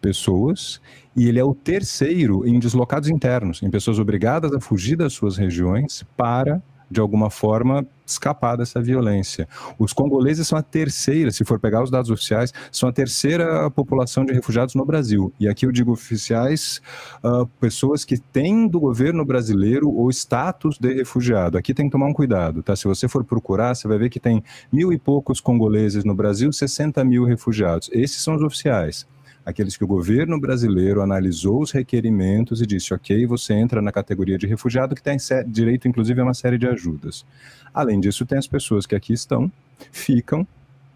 [0.00, 0.80] pessoas
[1.14, 5.36] e ele é o terceiro em deslocados internos, em pessoas obrigadas a fugir das suas
[5.36, 9.48] regiões para de alguma forma, escapar dessa violência.
[9.78, 14.24] Os congoleses são a terceira, se for pegar os dados oficiais, são a terceira população
[14.24, 15.32] de refugiados no Brasil.
[15.40, 16.80] E aqui eu digo oficiais,
[17.22, 21.56] uh, pessoas que têm do governo brasileiro o status de refugiado.
[21.56, 22.76] Aqui tem que tomar um cuidado, tá?
[22.76, 24.42] Se você for procurar, você vai ver que tem
[24.72, 27.88] mil e poucos congoleses no Brasil, 60 mil refugiados.
[27.92, 29.06] Esses são os oficiais
[29.44, 34.38] aqueles que o governo brasileiro analisou os requerimentos e disse: ok, você entra na categoria
[34.38, 37.24] de refugiado que tem direito, inclusive, a uma série de ajudas.
[37.72, 39.50] Além disso, tem as pessoas que aqui estão,
[39.90, 40.46] ficam,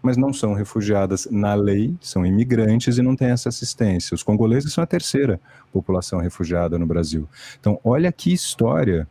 [0.01, 4.15] mas não são refugiadas na lei, são imigrantes e não têm essa assistência.
[4.15, 5.39] Os congoleses são a terceira
[5.71, 7.27] população refugiada no Brasil.
[7.59, 9.07] Então, olha que história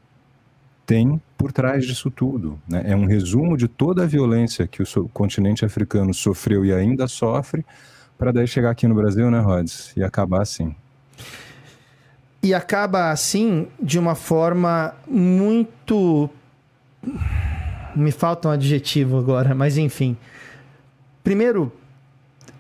[0.87, 2.59] tem por trás disso tudo.
[2.67, 2.83] Né?
[2.87, 7.63] É um resumo de toda a violência que o continente africano sofreu e ainda sofre
[8.19, 9.93] para daí chegar aqui no Brasil, né, Rods?
[9.97, 10.75] E acabar assim.
[12.43, 16.29] E acaba assim de uma forma muito.
[17.95, 20.17] Me falta um adjetivo agora, mas enfim.
[21.23, 21.73] Primeiro,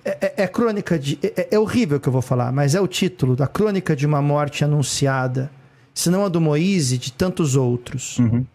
[0.04, 1.18] é, é, é crônica de.
[1.22, 4.22] É, é, horrível que eu vou falar, mas é o título da crônica de uma
[4.22, 5.50] morte anunciada,
[5.92, 8.18] se não a do Moise, de tantos outros.
[8.18, 8.46] Uhum.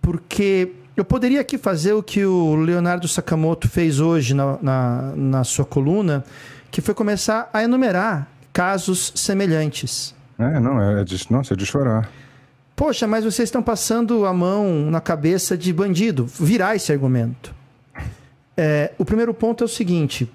[0.00, 5.44] Porque eu poderia aqui fazer o que o Leonardo Sakamoto fez hoje na, na, na
[5.44, 6.24] sua coluna,
[6.72, 10.12] que foi começar a enumerar casos semelhantes.
[10.36, 12.10] É, não, é de, nossa, é de chorar.
[12.74, 16.26] Poxa, mas vocês estão passando a mão na cabeça de bandido.
[16.26, 17.54] Virar esse argumento.
[18.56, 20.28] É, o primeiro ponto é o seguinte: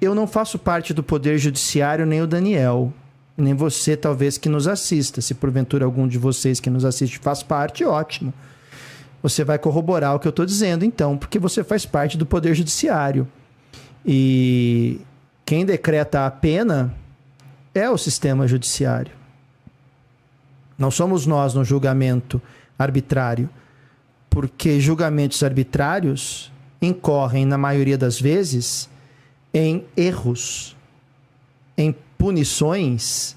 [0.00, 2.90] eu não faço parte do Poder Judiciário, nem o Daniel,
[3.36, 5.20] nem você, talvez, que nos assista.
[5.20, 8.32] Se porventura algum de vocês que nos assiste faz parte, ótimo
[9.28, 12.54] você vai corroborar o que eu estou dizendo, então, porque você faz parte do Poder
[12.54, 13.26] Judiciário.
[14.04, 15.00] E
[15.44, 16.94] quem decreta a pena
[17.74, 19.12] é o sistema judiciário.
[20.78, 22.40] Não somos nós no julgamento
[22.78, 23.50] arbitrário,
[24.30, 28.88] porque julgamentos arbitrários incorrem, na maioria das vezes,
[29.52, 30.76] em erros,
[31.76, 33.35] em punições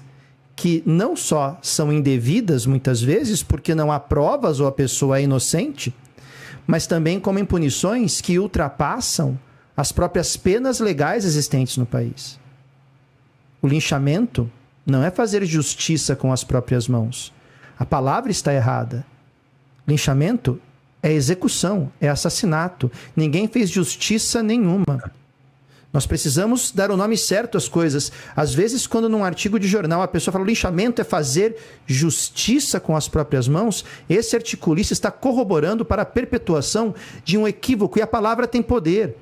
[0.60, 5.22] que não só são indevidas muitas vezes, porque não há provas ou a pessoa é
[5.22, 5.94] inocente,
[6.66, 9.40] mas também como punições que ultrapassam
[9.74, 12.38] as próprias penas legais existentes no país.
[13.62, 14.52] O linchamento
[14.84, 17.32] não é fazer justiça com as próprias mãos.
[17.78, 19.02] A palavra está errada.
[19.88, 20.60] Linchamento
[21.02, 22.92] é execução, é assassinato.
[23.16, 25.10] Ninguém fez justiça nenhuma.
[25.92, 28.12] Nós precisamos dar o nome certo às coisas.
[28.36, 32.96] Às vezes, quando num artigo de jornal a pessoa fala linchamento é fazer justiça com
[32.96, 38.06] as próprias mãos, esse articulista está corroborando para a perpetuação de um equívoco e a
[38.06, 39.16] palavra tem poder.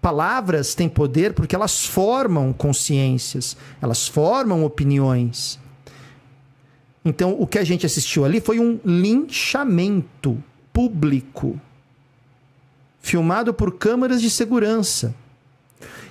[0.00, 5.58] Palavras têm poder porque elas formam consciências, elas formam opiniões.
[7.04, 10.42] Então, o que a gente assistiu ali foi um linchamento
[10.72, 11.60] público,
[13.00, 15.14] filmado por câmeras de segurança,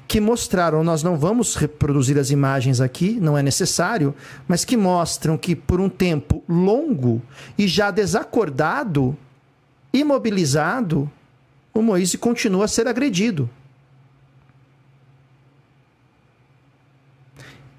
[0.08, 4.14] que mostraram, nós não vamos reproduzir as imagens aqui, não é necessário,
[4.48, 7.22] mas que mostram que por um tempo longo
[7.58, 9.18] e já desacordado,
[9.94, 11.10] imobilizado,
[11.74, 13.50] o Moisés continua a ser agredido.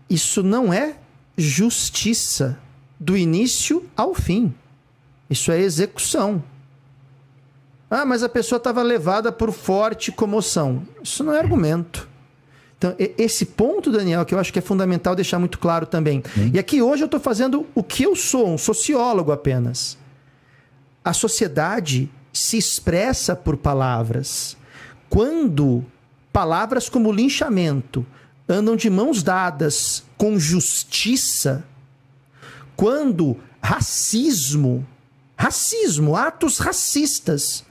[0.09, 0.97] Isso não é
[1.37, 2.59] justiça
[2.99, 4.55] do início ao fim.
[5.29, 6.43] Isso é execução.
[7.91, 10.87] Ah, mas a pessoa estava levada por forte comoção.
[11.03, 12.09] Isso não é argumento.
[12.77, 16.23] Então, esse ponto, Daniel, que eu acho que é fundamental deixar muito claro também.
[16.35, 16.51] Sim.
[16.53, 19.97] E aqui hoje eu estou fazendo o que eu sou, um sociólogo apenas.
[21.05, 24.57] A sociedade se expressa por palavras.
[25.09, 25.85] Quando
[26.33, 28.05] palavras como linchamento
[28.49, 31.65] andam de mãos dadas com justiça,
[32.77, 34.87] quando racismo,
[35.37, 37.65] racismo, atos racistas,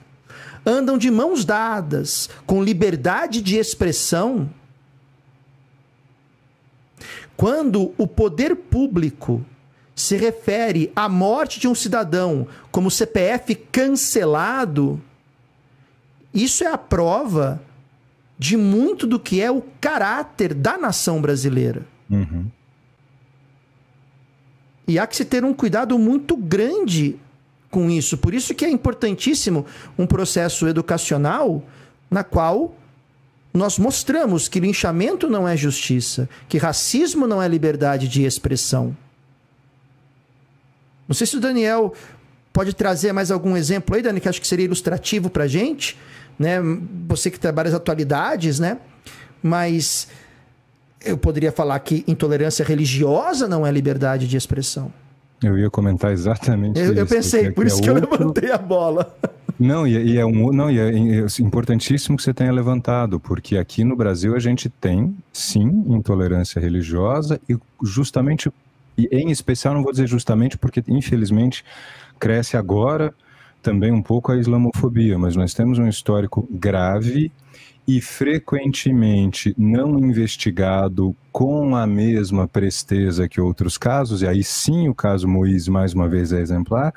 [0.65, 4.49] andam de mãos dadas com liberdade de expressão,
[7.35, 9.43] quando o poder público
[9.95, 14.99] se refere à morte de um cidadão como CPF cancelado,
[16.33, 17.61] isso é a prova
[18.37, 21.85] de muito do que é o caráter da nação brasileira.
[22.09, 22.47] Uhum.
[24.87, 27.17] E há que se ter um cuidado muito grande
[27.69, 28.17] com isso.
[28.17, 29.65] Por isso que é importantíssimo
[29.97, 31.63] um processo educacional
[32.09, 32.75] na qual
[33.53, 38.97] nós mostramos que linchamento não é justiça, que racismo não é liberdade de expressão.
[41.07, 41.93] Não sei se o Daniel
[42.51, 45.97] pode trazer mais algum exemplo aí, Dani, que acho que seria ilustrativo para a gente,
[46.39, 46.57] né?
[47.07, 48.79] Você que trabalha as atualidades, né?
[49.41, 50.07] Mas
[51.03, 54.91] eu poderia falar que intolerância religiosa não é liberdade de expressão.
[55.43, 56.99] Eu ia comentar exatamente eu, isso.
[56.99, 58.05] Eu pensei, por isso é que outro...
[58.05, 59.13] eu levantei a bola.
[59.63, 63.55] Não, e, e, é um, não, e é, é importantíssimo que você tenha levantado, porque
[63.55, 68.51] aqui no Brasil a gente tem, sim, intolerância religiosa e justamente,
[68.97, 71.63] e em especial, não vou dizer justamente, porque infelizmente
[72.19, 73.13] cresce agora
[73.61, 77.31] também um pouco a islamofobia, mas nós temos um histórico grave
[77.87, 84.95] e frequentemente não investigado com a mesma presteza que outros casos, e aí sim o
[84.95, 86.93] caso Moisés mais uma vez é exemplar,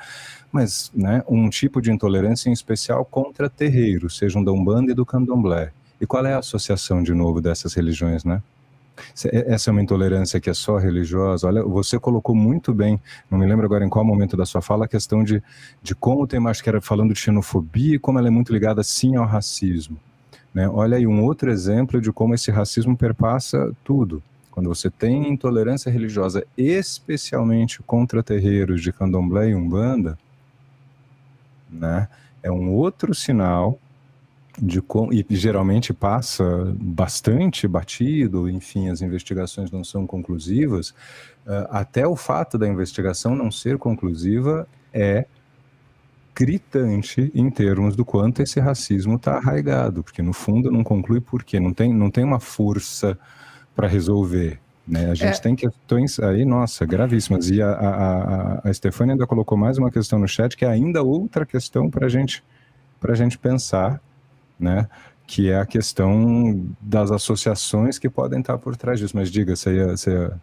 [0.52, 5.04] mas né, um tipo de intolerância em especial contra terreiros, sejam da Umbanda e do
[5.04, 5.72] Candomblé.
[6.00, 8.42] E qual é a associação, de novo, dessas religiões, né?
[9.22, 11.46] Essa é uma intolerância que é só religiosa.
[11.46, 14.86] Olha, você colocou muito bem, não me lembro agora em qual momento da sua fala,
[14.86, 15.42] a questão de,
[15.82, 18.82] de como tem, acho que era falando de xenofobia e como ela é muito ligada,
[18.82, 19.98] sim, ao racismo.
[20.56, 20.66] Né?
[20.70, 24.22] Olha aí um outro exemplo de como esse racismo perpassa tudo.
[24.50, 30.18] Quando você tem intolerância religiosa, especialmente contra terreiros de candomblé e umbanda,
[31.70, 32.08] né?
[32.42, 33.78] é um outro sinal
[34.58, 40.88] de como, e geralmente passa bastante batido, enfim, as investigações não são conclusivas,
[41.46, 45.26] uh, até o fato da investigação não ser conclusiva é
[46.36, 51.42] gritante em termos do quanto esse racismo está arraigado, porque no fundo não conclui por
[51.42, 53.18] quê, não tem, não tem uma força
[53.74, 54.60] para resolver.
[54.86, 55.10] Né?
[55.10, 55.40] A gente é.
[55.40, 57.48] tem questões aí, nossa, gravíssimas.
[57.48, 61.02] E a, a, a, Stefania ainda colocou mais uma questão no chat, que é ainda
[61.02, 62.44] outra questão para gente,
[63.02, 64.00] a gente pensar,
[64.60, 64.88] né?
[65.26, 69.16] que é a questão das associações que podem estar por trás disso.
[69.16, 69.96] Mas diga, você ia...
[69.96, 70.40] Você ia...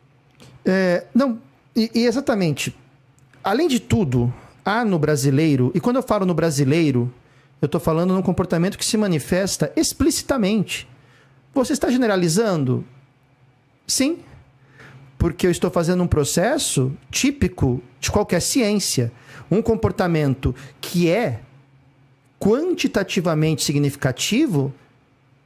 [0.65, 1.39] É, não,
[1.75, 2.75] e, e exatamente.
[3.43, 4.34] Além de tudo,
[4.65, 7.12] há no brasileiro, e quando eu falo no brasileiro,
[7.62, 10.88] eu estou falando num comportamento que se manifesta explicitamente.
[11.54, 12.84] Você está generalizando?
[13.88, 14.19] Sim,
[15.17, 19.12] porque eu estou fazendo um processo típico de qualquer ciência.
[19.49, 21.39] Um comportamento que é
[22.39, 24.73] quantitativamente significativo.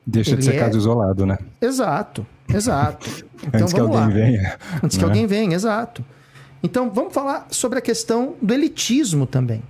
[0.03, 0.59] Deixa de ser é...
[0.59, 1.37] caso isolado, né?
[1.61, 3.27] Exato, exato.
[3.37, 4.07] Então, Antes que alguém lá.
[4.07, 4.57] venha.
[4.83, 5.09] Antes que né?
[5.09, 6.03] alguém venha, exato.
[6.61, 9.61] Então, vamos falar sobre a questão do elitismo também.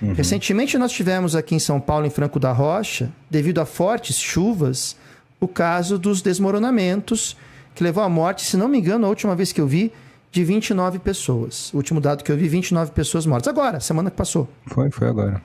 [0.00, 0.14] Uhum.
[0.14, 4.96] Recentemente nós tivemos aqui em São Paulo, em Franco da Rocha, devido a fortes chuvas,
[5.38, 7.36] o caso dos desmoronamentos,
[7.74, 9.92] que levou à morte, se não me engano, a última vez que eu vi,
[10.32, 11.72] de 29 pessoas.
[11.72, 13.48] O último dado que eu vi, 29 pessoas mortas.
[13.48, 14.48] Agora, semana que passou.
[14.66, 15.42] Foi, foi agora.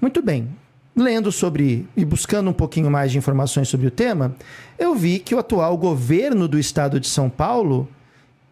[0.00, 0.48] Muito bem.
[0.94, 4.34] Lendo sobre e buscando um pouquinho mais de informações sobre o tema,
[4.78, 7.88] eu vi que o atual governo do estado de São Paulo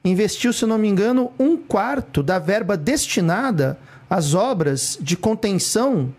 [0.04, 6.14] investiu, se não me engano, um quarto da verba destinada às obras de contenção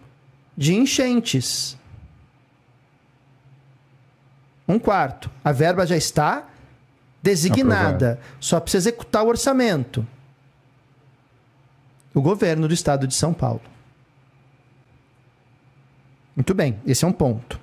[0.56, 1.78] de enchentes.
[4.67, 5.30] Um quarto.
[5.44, 6.48] A verba já está
[7.22, 8.13] designada.
[8.13, 8.36] Aprovado.
[8.39, 10.06] Só precisa executar o orçamento.
[12.13, 13.62] O governo do estado de São Paulo.
[16.36, 17.60] Muito bem, esse é um ponto.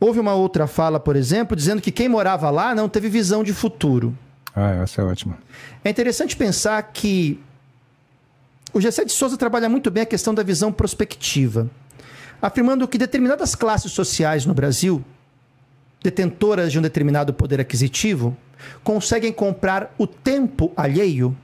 [0.00, 3.52] Houve uma outra fala, por exemplo, dizendo que quem morava lá não teve visão de
[3.52, 4.16] futuro.
[4.60, 5.38] Ah, essa é ótima.
[5.84, 7.40] É interessante pensar que
[8.72, 11.70] o Gessé de Souza trabalha muito bem a questão da visão prospectiva,
[12.42, 15.04] afirmando que determinadas classes sociais no Brasil,
[16.02, 18.36] detentoras de um determinado poder aquisitivo,
[18.82, 21.36] conseguem comprar o tempo alheio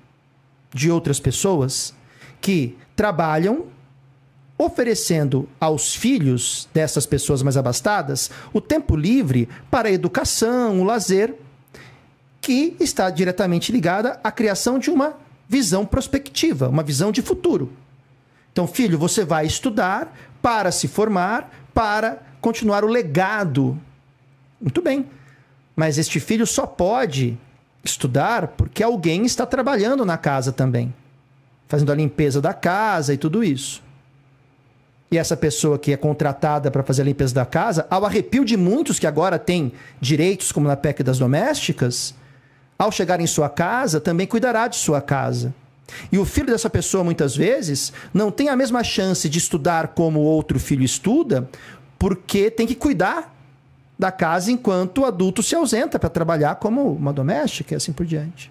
[0.73, 1.95] de outras pessoas
[2.41, 3.67] que trabalham
[4.59, 11.44] oferecendo aos filhos dessas pessoas mais abastadas o tempo livre para a educação, o lazer,
[12.45, 15.17] que está diretamente ligada à criação de uma
[15.49, 17.73] visão prospectiva, uma visão de futuro.
[18.53, 23.81] Então, filho, você vai estudar para se formar, para continuar o legado.
[24.61, 25.07] Muito bem.
[25.75, 27.39] Mas este filho só pode
[27.83, 30.95] estudar porque alguém está trabalhando na casa também,
[31.67, 33.83] fazendo a limpeza da casa e tudo isso.
[35.11, 38.55] E essa pessoa que é contratada para fazer a limpeza da casa, ao arrepio de
[38.55, 42.15] muitos que agora têm direitos, como na PEC das domésticas,
[42.79, 45.55] ao chegar em sua casa, também cuidará de sua casa.
[46.11, 50.21] E o filho dessa pessoa, muitas vezes, não tem a mesma chance de estudar como
[50.21, 51.49] outro filho estuda,
[51.99, 53.35] porque tem que cuidar
[53.99, 58.05] da casa enquanto o adulto se ausenta para trabalhar como uma doméstica e assim por
[58.05, 58.51] diante.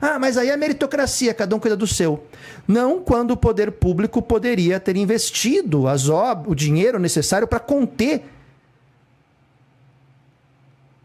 [0.00, 2.24] Ah, mas aí é meritocracia, cada um cuida do seu.
[2.66, 8.24] Não quando o poder público poderia ter investido as o dinheiro necessário para conter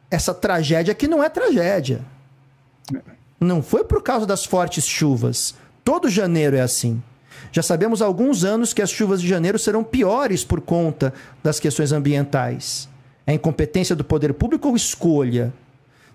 [0.10, 2.15] essa tragédia que não é tragédia.
[3.40, 5.56] Não foi por causa das fortes chuvas.
[5.84, 7.02] Todo janeiro é assim.
[7.52, 11.60] Já sabemos há alguns anos que as chuvas de janeiro serão piores por conta das
[11.60, 12.90] questões ambientais.
[13.26, 15.54] É incompetência do poder público ou escolha?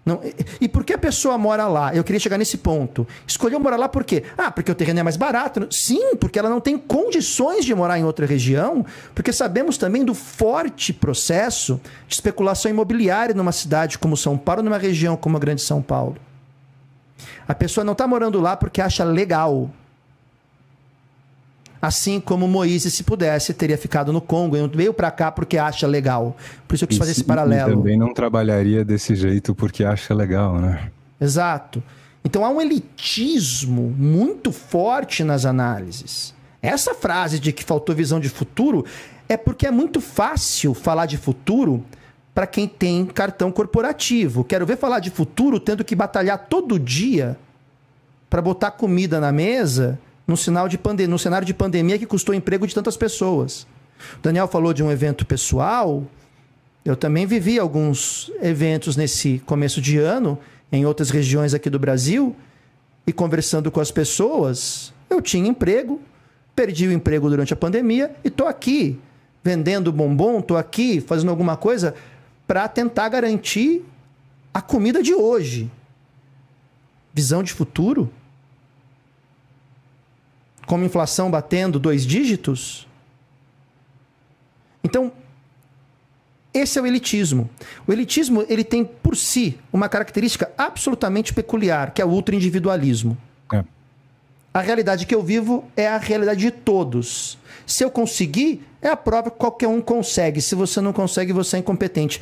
[0.04, 1.94] Não, e, e por que a pessoa mora lá?
[1.94, 3.06] Eu queria chegar nesse ponto.
[3.26, 4.24] Escolheu morar lá por quê?
[4.36, 5.66] Ah, porque o terreno é mais barato.
[5.70, 10.14] Sim, porque ela não tem condições de morar em outra região, porque sabemos também do
[10.14, 15.62] forte processo de especulação imobiliária numa cidade como São Paulo, numa região como a Grande
[15.62, 16.16] São Paulo.
[17.46, 19.70] A pessoa não está morando lá porque acha legal.
[21.82, 25.86] Assim como Moisés, se pudesse, teria ficado no Congo e veio para cá porque acha
[25.86, 26.36] legal.
[26.68, 27.70] Por isso eu quis fazer esse paralelo.
[27.70, 30.90] E também não trabalharia desse jeito porque acha legal, né?
[31.18, 31.82] Exato.
[32.22, 36.34] Então há um elitismo muito forte nas análises.
[36.60, 38.84] Essa frase de que faltou visão de futuro
[39.26, 41.82] é porque é muito fácil falar de futuro
[42.40, 44.42] para quem tem cartão corporativo.
[44.42, 47.38] Quero ver falar de futuro tendo que batalhar todo dia
[48.30, 52.34] para botar comida na mesa num, sinal de pande num cenário de pandemia que custou
[52.34, 53.66] emprego de tantas pessoas.
[54.16, 56.02] O Daniel falou de um evento pessoal.
[56.82, 60.38] Eu também vivi alguns eventos nesse começo de ano,
[60.72, 62.34] em outras regiões aqui do Brasil,
[63.06, 66.00] e conversando com as pessoas, eu tinha emprego,
[66.56, 68.98] perdi o emprego durante a pandemia e estou aqui
[69.42, 71.94] vendendo bombom, estou aqui fazendo alguma coisa
[72.50, 73.84] para tentar garantir
[74.52, 75.70] a comida de hoje.
[77.14, 78.12] Visão de futuro?
[80.66, 82.86] como inflação batendo dois dígitos.
[84.84, 85.12] Então,
[86.52, 87.48] esse é o elitismo.
[87.88, 93.16] O elitismo ele tem por si uma característica absolutamente peculiar, que é o ultraindividualismo.
[94.52, 97.38] A realidade que eu vivo é a realidade de todos.
[97.66, 100.40] Se eu conseguir, é a prova que qualquer um consegue.
[100.40, 102.20] Se você não consegue, você é incompetente.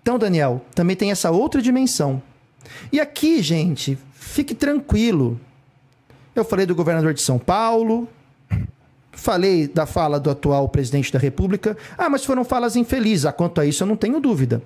[0.00, 2.22] Então, Daniel, também tem essa outra dimensão.
[2.92, 3.98] E aqui, gente,
[4.28, 5.40] Fique tranquilo.
[6.34, 8.06] Eu falei do governador de São Paulo,
[9.10, 11.76] falei da fala do atual presidente da República.
[11.96, 13.24] Ah, mas foram falas infelizes.
[13.24, 14.62] Ah, quanto a isso, eu não tenho dúvida.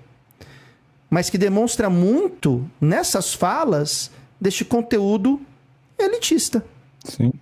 [1.09, 4.11] Mas que demonstra muito nessas falas
[4.43, 5.41] deste conteúdo
[5.97, 6.65] elitista.
[7.05, 7.33] Sim.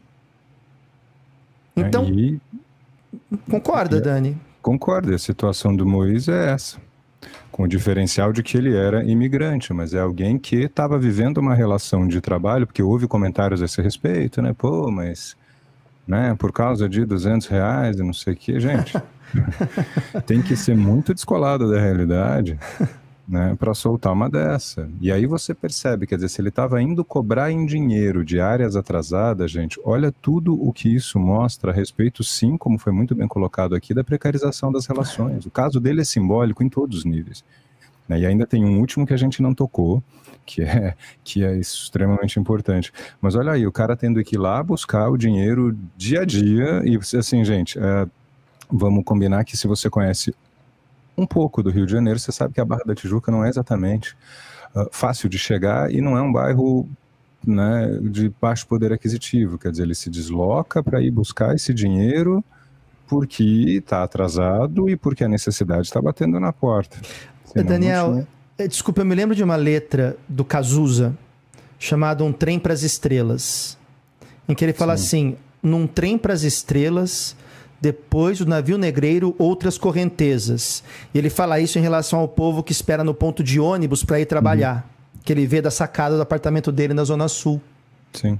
[1.74, 2.38] Então, Aí...
[3.50, 4.36] concorda, Dani?
[4.60, 5.14] Concordo.
[5.14, 6.78] A situação do Moisés é essa.
[7.50, 11.54] com o diferencial de que ele era imigrante, mas é alguém que estava vivendo uma
[11.54, 14.52] relação de trabalho, porque houve comentários a esse respeito, né?
[14.52, 15.36] Pô, mas
[16.06, 18.92] né, por causa de 200 reais e não sei o que, gente,
[20.26, 22.58] tem que ser muito descolado da realidade
[23.30, 24.90] né, para soltar uma dessa.
[25.00, 28.74] E aí você percebe, quer dizer, se ele estava indo cobrar em dinheiro de áreas
[28.74, 33.28] atrasadas, gente, olha tudo o que isso mostra a respeito, sim, como foi muito bem
[33.28, 35.46] colocado aqui, da precarização das relações.
[35.46, 37.44] O caso dele é simbólico em todos os níveis.
[38.08, 40.02] Né, e ainda tem um último que a gente não tocou,
[40.44, 42.92] que é, que é extremamente importante.
[43.20, 46.82] Mas olha aí, o cara tendo que ir lá buscar o dinheiro dia a dia,
[46.84, 48.08] e assim, gente, é,
[48.68, 50.34] vamos combinar que se você conhece
[51.16, 53.48] um pouco do Rio de Janeiro, você sabe que a Barra da Tijuca não é
[53.48, 54.16] exatamente
[54.74, 56.88] uh, fácil de chegar e não é um bairro
[57.46, 59.58] né, de baixo poder aquisitivo.
[59.58, 62.44] Quer dizer, ele se desloca para ir buscar esse dinheiro
[63.06, 66.96] porque está atrasado e porque a necessidade está batendo na porta.
[67.44, 71.16] Senão Daniel, eh, desculpa, eu me lembro de uma letra do Cazuza
[71.78, 73.76] chamada Um Trem para as Estrelas,
[74.48, 75.04] em que ele fala Sim.
[75.04, 77.36] assim: num trem para as estrelas
[77.80, 80.84] depois do navio negreiro outras correntezas.
[81.14, 84.20] E ele fala isso em relação ao povo que espera no ponto de ônibus para
[84.20, 85.20] ir trabalhar, uhum.
[85.24, 87.60] que ele vê da sacada do apartamento dele na Zona Sul.
[88.12, 88.38] Sim.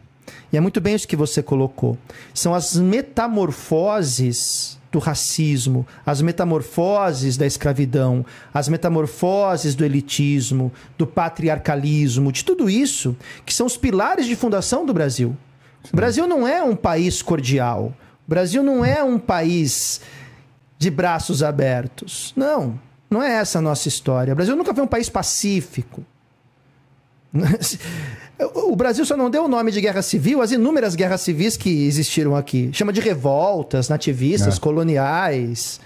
[0.53, 1.97] E é muito bem isso que você colocou.
[2.35, 12.33] São as metamorfoses do racismo, as metamorfoses da escravidão, as metamorfoses do elitismo, do patriarcalismo,
[12.33, 13.17] de tudo isso
[13.47, 15.37] que são os pilares de fundação do Brasil.
[15.85, 15.91] Sim.
[15.93, 17.95] O Brasil não é um país cordial.
[18.31, 20.01] O Brasil não é um país
[20.79, 22.33] de braços abertos.
[22.37, 22.79] Não,
[23.11, 24.33] não é essa a nossa história.
[24.33, 26.05] O Brasil nunca foi um país pacífico.
[28.55, 31.85] O Brasil só não deu o nome de guerra civil às inúmeras guerras civis que
[31.87, 32.71] existiram aqui.
[32.73, 34.61] Chama de revoltas, nativistas, é.
[34.61, 35.79] coloniais.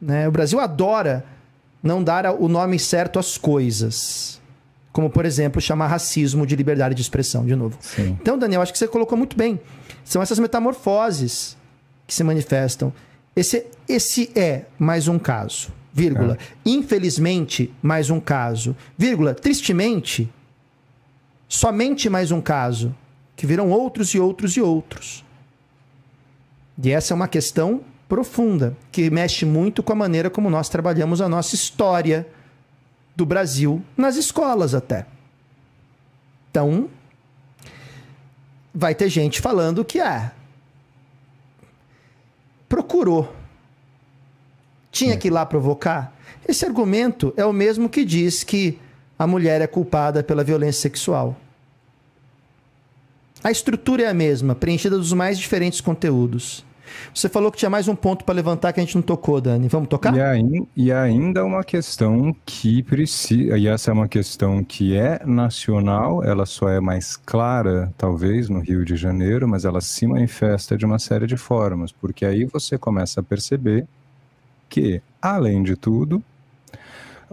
[0.00, 0.26] Né?
[0.26, 1.26] O Brasil adora
[1.82, 4.40] não dar o nome certo às coisas.
[4.92, 7.76] Como, por exemplo, chamar racismo de liberdade de expressão, de novo.
[7.82, 8.16] Sim.
[8.18, 9.60] Então, Daniel, acho que você colocou muito bem.
[10.06, 11.56] São essas metamorfoses
[12.06, 12.92] que se manifestam.
[13.34, 16.34] Esse, esse é mais um caso, vírgula.
[16.34, 16.38] É.
[16.64, 19.34] Infelizmente, mais um caso, vírgula.
[19.34, 20.32] Tristemente,
[21.48, 22.94] somente mais um caso,
[23.34, 25.24] que virão outros e outros e outros.
[26.80, 31.20] E essa é uma questão profunda, que mexe muito com a maneira como nós trabalhamos
[31.20, 32.28] a nossa história
[33.16, 35.04] do Brasil nas escolas até.
[36.48, 36.88] Então,
[38.78, 40.32] vai ter gente falando que ah,
[42.68, 43.34] procurou.
[44.92, 46.14] Tinha que ir lá provocar.
[46.46, 48.78] Esse argumento é o mesmo que diz que
[49.18, 51.34] a mulher é culpada pela violência sexual.
[53.42, 56.62] A estrutura é a mesma, preenchida dos mais diferentes conteúdos.
[57.14, 59.68] Você falou que tinha mais um ponto para levantar que a gente não tocou, Dani.
[59.68, 60.14] Vamos tocar?
[60.14, 65.20] E, aí, e ainda uma questão que precisa, e essa é uma questão que é
[65.24, 70.76] nacional, ela só é mais clara, talvez, no Rio de Janeiro, mas ela se manifesta
[70.76, 73.86] de uma série de formas, porque aí você começa a perceber
[74.68, 76.22] que, além de tudo,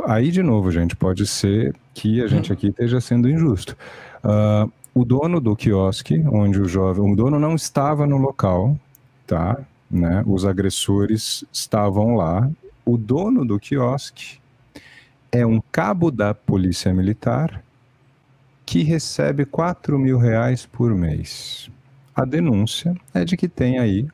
[0.06, 3.78] aí de novo, gente, pode ser que a gente aqui esteja sendo injusto.
[4.24, 8.78] Uh, o dono do quiosque, onde o jovem, o dono não estava no local,
[9.26, 9.60] tá?
[9.90, 10.24] Né?
[10.26, 12.50] Os agressores estavam lá.
[12.86, 14.40] O dono do quiosque
[15.32, 17.64] é um cabo da polícia militar
[18.66, 21.70] que recebe 4 mil reais por mês.
[22.16, 24.08] A denúncia é de que tem aí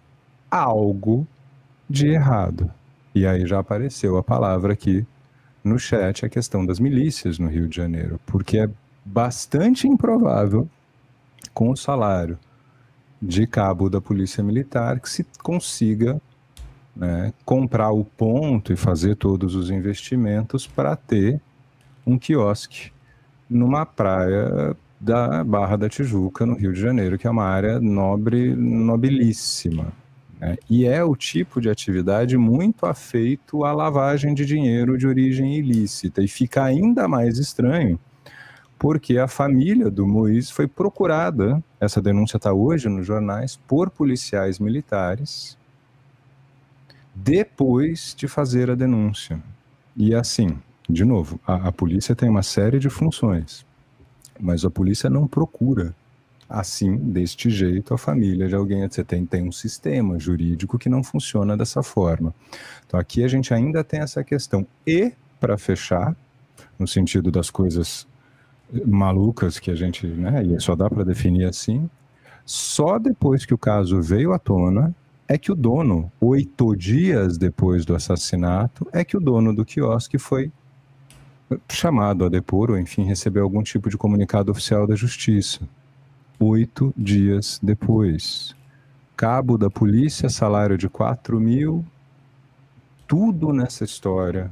[0.50, 1.28] algo
[1.90, 2.72] de errado.
[3.14, 5.06] E aí já apareceu a palavra aqui
[5.64, 8.70] no chat, a questão das milícias no Rio de Janeiro, porque é
[9.04, 10.70] bastante improvável
[11.54, 12.38] com o salário
[13.22, 16.22] de cabo da Polícia Militar que se consiga
[16.96, 21.42] né, comprar o ponto e fazer todos os investimentos para ter
[22.06, 22.92] um quiosque
[23.50, 28.54] numa praia da Barra da Tijuca, no Rio de Janeiro, que é uma área nobre,
[28.54, 29.88] nobilíssima.
[30.40, 30.58] Né?
[30.70, 36.22] E é o tipo de atividade muito afeito à lavagem de dinheiro de origem ilícita.
[36.22, 38.00] E fica ainda mais estranho
[38.80, 44.58] porque a família do Moisés foi procurada, essa denúncia está hoje nos jornais, por policiais
[44.58, 45.58] militares,
[47.14, 49.44] depois de fazer a denúncia.
[49.98, 50.58] E assim,
[50.90, 53.66] de novo, a, a polícia tem uma série de funções,
[54.40, 55.94] mas a polícia não procura
[56.48, 58.88] assim, deste jeito, a família de alguém.
[58.90, 62.34] Você tem, tem um sistema jurídico que não funciona dessa forma.
[62.88, 64.66] Então aqui a gente ainda tem essa questão.
[64.88, 66.16] E, para fechar,
[66.80, 68.08] no sentido das coisas
[68.86, 71.90] malucas que a gente, né, e só dá para definir assim,
[72.46, 74.94] só depois que o caso veio à tona
[75.28, 80.18] é que o dono, oito dias depois do assassinato, é que o dono do quiosque
[80.18, 80.52] foi
[81.72, 85.62] chamado a depor, ou enfim, receber algum tipo de comunicado oficial da justiça.
[86.40, 88.56] Oito dias depois,
[89.16, 91.86] cabo da polícia, salário de 4 mil,
[93.08, 94.52] tudo nessa história,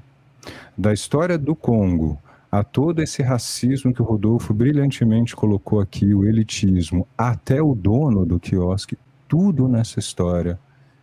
[0.77, 2.19] da história do Congo
[2.51, 8.25] a todo esse racismo que o Rodolfo brilhantemente colocou aqui, o elitismo, até o dono
[8.25, 10.57] do quiosque, tudo nessa história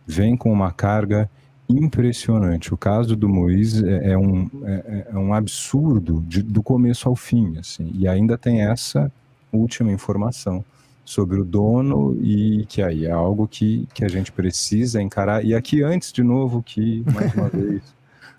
[0.07, 1.29] vem com uma carga
[1.67, 2.73] impressionante.
[2.73, 7.15] O caso do Moisés é, é um, é, é, um absurdo de, do começo ao
[7.15, 7.91] fim, assim.
[7.93, 9.11] E ainda tem essa
[9.51, 10.63] última informação
[11.03, 15.45] sobre o dono e que aí é algo que, que a gente precisa encarar.
[15.45, 17.81] E aqui antes de novo que mais uma vez,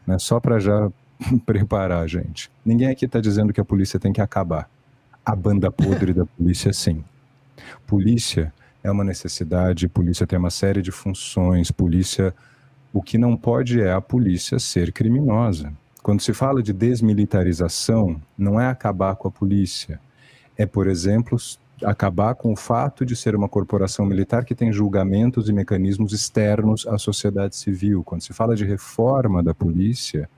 [0.06, 0.90] né, só para já
[1.44, 2.50] preparar a gente.
[2.64, 4.68] Ninguém aqui está dizendo que a polícia tem que acabar.
[5.24, 7.04] A banda podre da polícia, sim.
[7.86, 8.52] Polícia
[8.82, 12.34] é uma necessidade, polícia tem uma série de funções, polícia.
[12.92, 15.72] O que não pode é a polícia ser criminosa.
[16.02, 19.98] Quando se fala de desmilitarização, não é acabar com a polícia.
[20.56, 21.36] É, por exemplo,
[21.84, 26.86] acabar com o fato de ser uma corporação militar que tem julgamentos e mecanismos externos
[26.86, 28.04] à sociedade civil.
[28.04, 30.30] Quando se fala de reforma da polícia,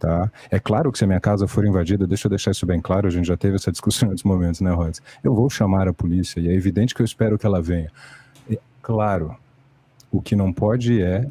[0.00, 0.32] Tá?
[0.50, 3.06] É claro que se a minha casa for invadida, deixa eu deixar isso bem claro,
[3.06, 5.02] a gente já teve essa discussão em outros momentos, né, Rods?
[5.22, 7.92] Eu vou chamar a polícia e é evidente que eu espero que ela venha.
[8.50, 9.36] É, claro,
[10.10, 11.28] o que não pode é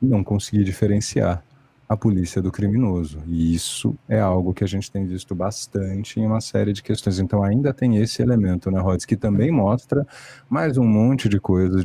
[0.00, 1.42] não conseguir diferenciar
[1.88, 3.18] a polícia do criminoso.
[3.26, 7.18] E isso é algo que a gente tem visto bastante em uma série de questões.
[7.18, 10.06] Então ainda tem esse elemento, né, Rods, que também mostra
[10.48, 11.84] mais um monte de coisas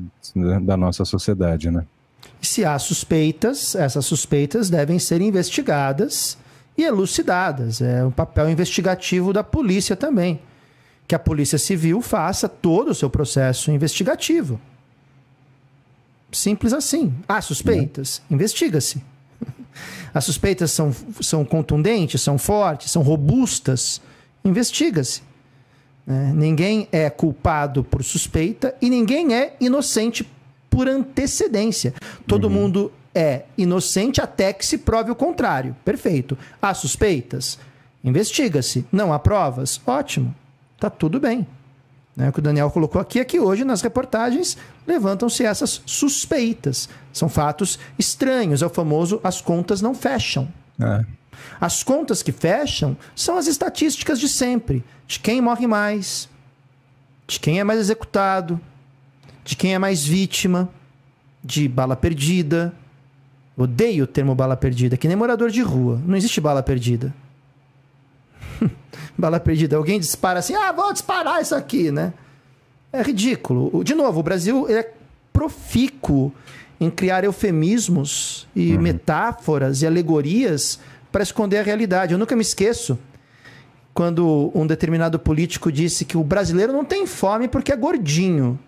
[0.61, 1.83] da nossa sociedade, né?
[2.41, 6.37] Se há suspeitas, essas suspeitas devem ser investigadas
[6.77, 7.81] e elucidadas.
[7.81, 10.39] É um papel investigativo da polícia também.
[11.07, 14.59] Que a Polícia Civil faça todo o seu processo investigativo.
[16.31, 17.13] Simples assim.
[17.27, 18.21] Há suspeitas?
[18.29, 19.01] Investiga-se.
[20.13, 24.01] As suspeitas são, são contundentes, são fortes, são robustas?
[24.43, 25.21] Investiga-se.
[26.07, 30.27] É, ninguém é culpado por suspeita e ninguém é inocente
[30.69, 31.93] por antecedência.
[32.25, 32.53] Todo uhum.
[32.53, 35.75] mundo é inocente até que se prove o contrário.
[35.83, 36.37] Perfeito.
[36.61, 37.57] Há suspeitas?
[38.03, 38.85] Investiga-se.
[38.91, 39.81] Não há provas?
[39.85, 40.35] Ótimo.
[40.79, 41.47] Tá tudo bem.
[42.15, 42.29] Né?
[42.29, 46.89] O que o Daniel colocou aqui é que hoje nas reportagens levantam-se essas suspeitas.
[47.13, 48.61] São fatos estranhos.
[48.61, 50.47] É o famoso as contas não fecham.
[50.79, 51.05] É.
[51.59, 56.29] As contas que fecham são as estatísticas de sempre: de quem morre mais,
[57.27, 58.59] de quem é mais executado,
[59.47, 60.67] de quem é mais vítima
[61.41, 62.73] de bala perdida.
[63.55, 66.01] Odeio o termo bala perdida, que nem morador de rua.
[66.05, 67.15] Não existe bala perdida.
[69.17, 69.77] bala perdida.
[69.77, 72.13] Alguém dispara assim, ah, vou disparar isso aqui, né?
[72.91, 73.85] É ridículo.
[73.85, 74.91] De novo, o Brasil é
[75.31, 76.33] profícuo
[76.77, 78.81] em criar eufemismos e uhum.
[78.81, 80.77] metáforas e alegorias
[81.09, 82.11] para esconder a realidade.
[82.11, 82.99] Eu nunca me esqueço
[83.93, 88.59] quando um determinado político disse que o brasileiro não tem fome porque é gordinho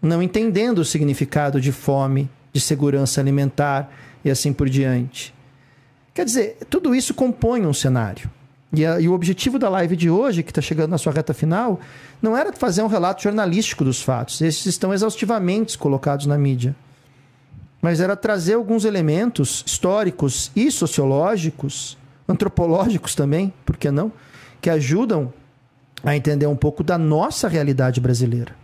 [0.00, 3.92] não entendendo o significado de fome, de segurança alimentar
[4.24, 5.34] e assim por diante.
[6.14, 8.30] Quer dizer, tudo isso compõe um cenário.
[8.72, 11.34] E, a, e o objetivo da live de hoje, que está chegando na sua reta
[11.34, 11.80] final,
[12.22, 14.40] não era fazer um relato jornalístico dos fatos.
[14.40, 16.74] Esses estão exaustivamente colocados na mídia.
[17.82, 21.96] Mas era trazer alguns elementos históricos e sociológicos,
[22.28, 24.12] antropológicos também, por que não?
[24.60, 25.32] Que ajudam
[26.04, 28.54] a entender um pouco da nossa realidade brasileira.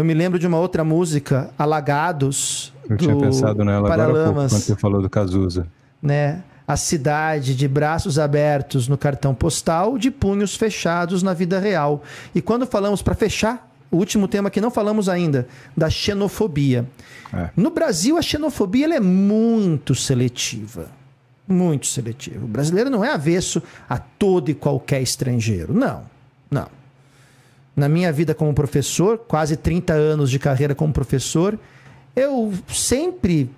[0.00, 2.72] Eu me lembro de uma outra música, Alagados.
[2.88, 5.66] Eu tinha pensado nela Paralamas, agora pouco, quando você falou do Cazuza.
[6.02, 6.42] Né?
[6.66, 12.02] A cidade de braços abertos no cartão postal, de punhos fechados na vida real.
[12.34, 15.46] E quando falamos para fechar, o último tema que não falamos ainda,
[15.76, 16.88] da xenofobia.
[17.30, 17.50] É.
[17.54, 20.86] No Brasil, a xenofobia é muito seletiva.
[21.46, 22.42] Muito seletiva.
[22.42, 25.74] O brasileiro não é avesso a todo e qualquer estrangeiro.
[25.74, 26.04] Não,
[26.50, 26.79] não
[27.74, 31.58] na minha vida como professor, quase 30 anos de carreira como professor,
[32.14, 33.50] eu sempre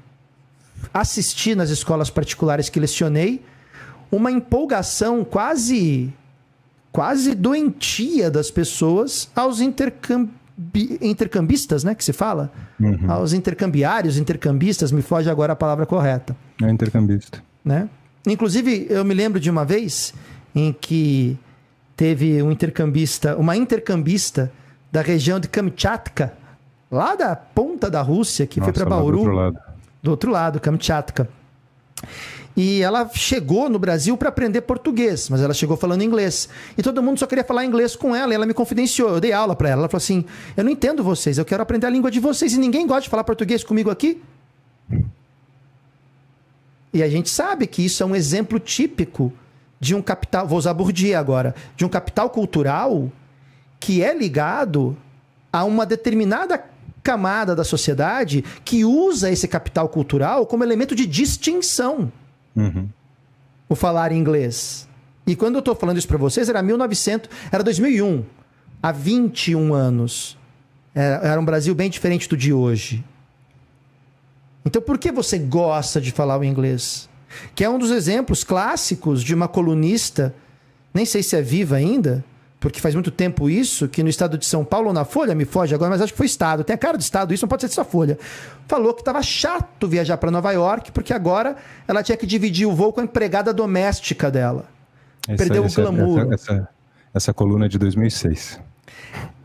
[0.93, 3.43] assisti nas escolas particulares que lecionei
[4.11, 6.13] uma empolgação quase
[6.93, 10.31] quase doentia das pessoas aos intercambi
[11.01, 13.11] intercambistas, né, que se fala, uhum.
[13.11, 16.37] aos intercambiários, intercambistas, me foge agora a palavra correta.
[16.63, 17.43] É intercambista.
[17.65, 17.89] Né?
[18.27, 20.15] Inclusive, eu me lembro de uma vez
[20.55, 21.39] em que
[21.97, 24.53] teve um intercambista, uma intercambista
[24.91, 26.33] da região de Kamchatka,
[26.91, 29.13] lá da ponta da Rússia, que Nossa, foi para Bauru.
[29.13, 29.59] Do outro lado.
[30.03, 31.29] Do outro lado, Kamchatka.
[32.55, 36.49] E ela chegou no Brasil para aprender português, mas ela chegou falando inglês.
[36.77, 39.09] E todo mundo só queria falar inglês com ela, e ela me confidenciou.
[39.09, 39.83] Eu dei aula para ela.
[39.83, 40.25] Ela falou assim:
[40.55, 43.09] Eu não entendo vocês, eu quero aprender a língua de vocês e ninguém gosta de
[43.09, 44.21] falar português comigo aqui.
[46.93, 49.33] E a gente sabe que isso é um exemplo típico
[49.83, 53.11] de um capital, vou usar Bourdieu agora, de um capital cultural
[53.81, 54.97] que é ligado
[55.53, 56.65] a uma determinada
[57.03, 62.13] camada da sociedade que usa esse capital cultural como elemento de distinção.
[62.55, 62.89] Uhum.
[63.69, 64.89] O falar inglês.
[65.27, 68.25] E quando eu estou falando isso para vocês, era 1900, era 2001,
[68.81, 70.39] há 21 anos.
[70.95, 73.05] Era, era um Brasil bem diferente do de hoje.
[74.65, 77.11] Então, por que você gosta de falar o inglês?
[77.55, 80.35] Que é um dos exemplos clássicos de uma colunista,
[80.93, 82.25] nem sei se é viva ainda,
[82.63, 85.45] porque faz muito tempo isso, que no estado de São Paulo ou na Folha, me
[85.45, 87.63] foge agora, mas acho que foi estado, tem a cara do estado, isso não pode
[87.63, 88.17] ser só Folha.
[88.69, 91.57] Falou que estava chato viajar para Nova York, porque agora
[91.89, 94.67] ela tinha que dividir o voo com a empregada doméstica dela.
[95.27, 96.21] Essa, Perdeu essa, o glamour.
[96.33, 96.69] Essa, essa,
[97.13, 98.61] essa coluna é de 2006.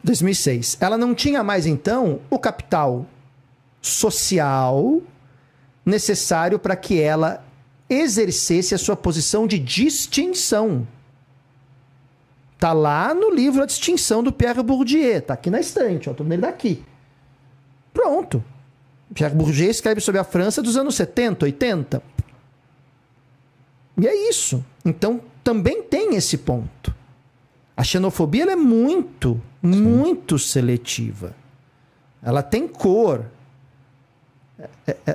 [0.03, 0.77] 2006.
[0.79, 3.05] Ela não tinha mais, então, o capital
[3.81, 5.01] social
[5.83, 7.43] necessário para que ela
[7.89, 10.87] exercesse a sua posição de distinção.
[12.59, 16.23] Tá lá no livro A Distinção do Pierre Bourdieu, tá aqui na estante, ó, tô
[16.23, 16.83] nele daqui.
[17.93, 18.43] Pronto.
[19.13, 22.03] Pierre Bourdieu escreve sobre a França dos anos 70, 80.
[23.99, 24.63] E é isso.
[24.83, 26.93] Então, também tem esse ponto.
[27.75, 31.35] A xenofobia é muito, muito seletiva.
[32.21, 33.25] Ela tem cor,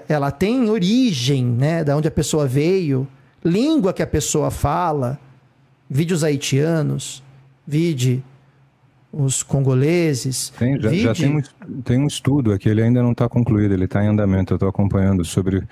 [0.09, 3.07] ela tem origem, né, da onde a pessoa veio,
[3.45, 5.19] língua que a pessoa fala,
[5.89, 7.23] vídeos haitianos,
[7.67, 8.23] vide
[9.13, 10.51] os congoleses.
[10.59, 11.03] Tem, já, vide...
[11.03, 11.43] já tem, um,
[11.83, 14.69] tem um estudo aqui, ele ainda não está concluído, ele está em andamento, eu estou
[14.69, 15.63] acompanhando sobre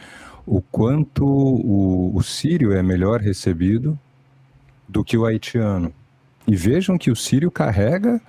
[0.47, 3.99] o quanto o, o sírio é melhor recebido
[4.89, 5.93] do que o haitiano.
[6.47, 8.21] E vejam que o sírio carrega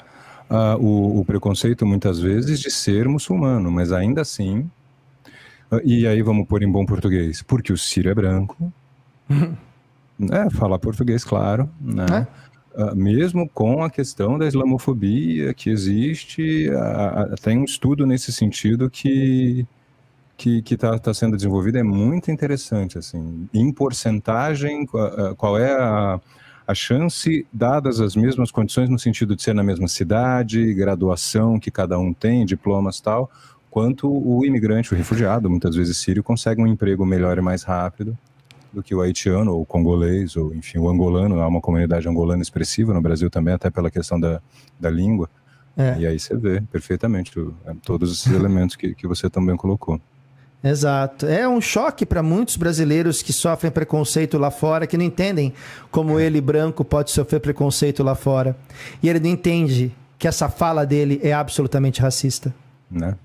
[0.49, 4.69] uh, o, o, preconceito muitas vezes de ser muçulmano, mas ainda assim
[5.83, 8.71] e aí vamos pôr em bom português, porque o Ciro é branco.
[10.31, 12.27] é, falar português, claro, né?
[12.37, 12.51] É?
[12.73, 18.89] Uh, mesmo com a questão da islamofobia que existe, uh, tem um estudo nesse sentido
[18.89, 19.67] que
[20.37, 26.19] que está tá sendo desenvolvido é muito interessante, assim, em porcentagem, uh, qual é a,
[26.65, 31.69] a chance, dadas as mesmas condições, no sentido de ser na mesma cidade, graduação que
[31.69, 33.29] cada um tem, diplomas tal,
[33.71, 38.15] quanto o imigrante, o refugiado, muitas vezes sírio, consegue um emprego melhor e mais rápido
[38.71, 41.39] do que o haitiano, ou o congolês, ou enfim, o angolano.
[41.39, 44.41] Há uma comunidade angolana expressiva no Brasil também, até pela questão da,
[44.77, 45.29] da língua.
[45.75, 45.95] É.
[45.99, 47.31] E aí você vê perfeitamente
[47.65, 49.99] é, todos esses elementos que, que você também colocou.
[50.61, 51.25] Exato.
[51.25, 55.53] É um choque para muitos brasileiros que sofrem preconceito lá fora, que não entendem
[55.89, 58.55] como ele, branco, pode sofrer preconceito lá fora.
[59.01, 62.53] E ele não entende que essa fala dele é absolutamente racista.
[62.89, 63.15] Né?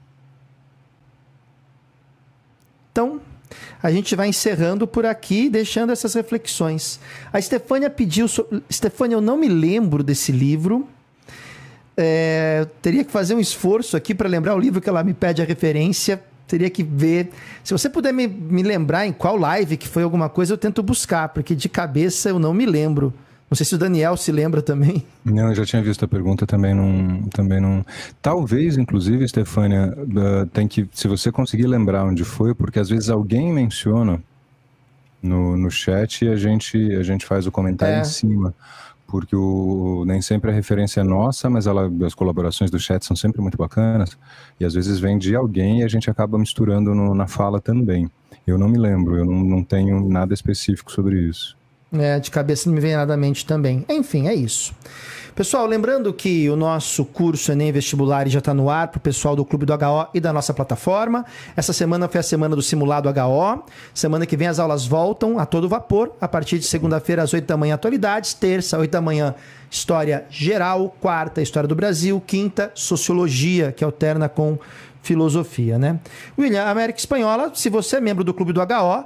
[2.97, 3.21] Então,
[3.83, 6.99] a gente vai encerrando por aqui, deixando essas reflexões.
[7.31, 8.27] A Stefânia pediu.
[8.27, 8.47] So...
[8.73, 10.89] Stefânia, eu não me lembro desse livro.
[11.95, 15.43] É, teria que fazer um esforço aqui para lembrar o livro que ela me pede
[15.43, 16.23] a referência.
[16.49, 17.29] Teria que ver.
[17.63, 20.83] Se você puder me, me lembrar em qual live que foi alguma coisa, eu tento
[20.83, 23.13] buscar, porque de cabeça eu não me lembro.
[23.49, 25.07] Não sei se o Daniel se lembra também.
[25.25, 27.87] Não, eu já tinha visto a pergunta, também não, também não.
[28.21, 33.09] Talvez, inclusive, Stefânia, uh, tem que, se você conseguir lembrar onde foi, porque às vezes
[33.09, 34.21] alguém menciona
[35.23, 38.01] no, no chat e a gente, a gente faz o comentário é.
[38.01, 38.55] em cima.
[39.07, 43.17] Porque o, nem sempre a referência é nossa, mas ela, as colaborações do chat são
[43.17, 44.19] sempre muito bacanas.
[44.59, 48.11] E às vezes vem de alguém e a gente acaba misturando no, na fala também.
[48.45, 51.57] Eu não me lembro, eu não, não tenho nada específico sobre isso.
[51.93, 53.85] É, de cabeça não me vem nada à mente também.
[53.89, 54.75] Enfim, é isso.
[55.37, 59.37] Pessoal, lembrando que o nosso curso Enem Vestibular já está no ar para o pessoal
[59.37, 61.27] do Clube do HO e da nossa plataforma.
[61.55, 63.63] Essa semana foi a semana do simulado HO.
[63.93, 67.47] Semana que vem as aulas voltam a todo vapor, a partir de segunda-feira às 8
[67.47, 68.33] da manhã, atualidades.
[68.33, 69.35] Terça, 8 da manhã,
[69.71, 70.97] História Geral.
[71.01, 72.19] Quarta, História do Brasil.
[72.27, 74.59] Quinta, Sociologia, que alterna com
[75.03, 76.01] Filosofia, né?
[76.39, 79.05] William, América Espanhola, se você é membro do Clube do HO,